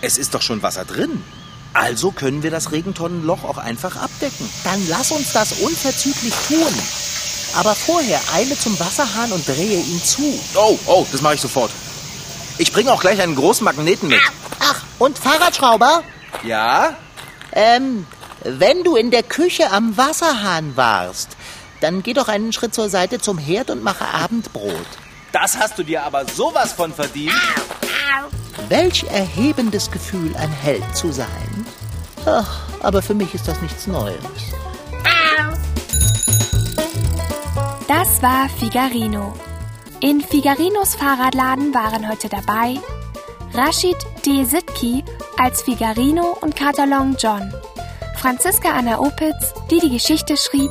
Es 0.00 0.18
ist 0.18 0.34
doch 0.34 0.42
schon 0.42 0.62
Wasser 0.62 0.84
drin. 0.84 1.22
Also 1.72 2.10
können 2.10 2.42
wir 2.42 2.50
das 2.50 2.72
Regentonnenloch 2.72 3.44
auch 3.44 3.58
einfach 3.58 3.96
abdecken. 3.96 4.48
Dann 4.64 4.86
lass 4.88 5.12
uns 5.12 5.32
das 5.32 5.52
unverzüglich 5.52 6.34
tun. 6.48 6.74
Aber 7.56 7.74
vorher 7.74 8.20
eile 8.34 8.58
zum 8.58 8.78
Wasserhahn 8.78 9.32
und 9.32 9.46
drehe 9.46 9.78
ihn 9.78 10.02
zu. 10.02 10.22
Oh, 10.54 10.78
oh, 10.86 11.06
das 11.10 11.20
mache 11.20 11.34
ich 11.34 11.40
sofort. 11.40 11.70
Ich 12.58 12.72
bringe 12.72 12.92
auch 12.92 13.00
gleich 13.00 13.20
einen 13.20 13.34
großen 13.34 13.64
Magneten 13.64 14.08
mit. 14.08 14.20
Ach, 14.60 14.82
und 14.98 15.18
Fahrradschrauber? 15.18 16.02
Ja? 16.44 16.96
Ähm, 17.52 18.06
wenn 18.44 18.84
du 18.84 18.96
in 18.96 19.10
der 19.10 19.22
Küche 19.22 19.70
am 19.70 19.96
Wasserhahn 19.96 20.76
warst, 20.76 21.36
dann 21.80 22.02
geh 22.02 22.12
doch 22.12 22.28
einen 22.28 22.52
Schritt 22.52 22.74
zur 22.74 22.88
Seite 22.88 23.18
zum 23.18 23.38
Herd 23.38 23.70
und 23.70 23.82
mache 23.82 24.06
Abendbrot. 24.06 24.86
Das 25.32 25.56
hast 25.58 25.78
du 25.78 25.82
dir 25.82 26.02
aber 26.02 26.26
sowas 26.26 26.72
von 26.72 26.92
verdient. 26.92 27.32
Welch 28.68 29.04
erhebendes 29.04 29.90
Gefühl, 29.90 30.36
ein 30.36 30.50
Held 30.50 30.96
zu 30.96 31.12
sein. 31.12 31.66
Ach, 32.26 32.60
aber 32.82 33.02
für 33.02 33.14
mich 33.14 33.34
ist 33.34 33.48
das 33.48 33.60
nichts 33.62 33.86
Neues. 33.86 34.18
Das 37.88 38.22
war 38.22 38.48
Figarino. 38.48 39.34
In 40.00 40.20
Figarinos 40.20 40.94
Fahrradladen 40.94 41.74
waren 41.74 42.08
heute 42.08 42.28
dabei 42.28 42.78
Rashid 43.52 43.96
D. 44.24 44.44
Sitki 44.44 45.04
als 45.36 45.62
Figarino 45.62 46.36
und 46.40 46.54
Katalon 46.54 47.16
John, 47.18 47.52
Franziska 48.16 48.70
Anna 48.70 48.98
Opitz, 49.00 49.52
die 49.70 49.80
die 49.80 49.90
Geschichte 49.90 50.36
schrieb, 50.36 50.70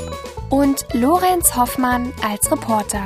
und 0.50 0.86
Lorenz 0.94 1.56
Hoffmann 1.56 2.14
als 2.24 2.52
Reporter. 2.52 3.06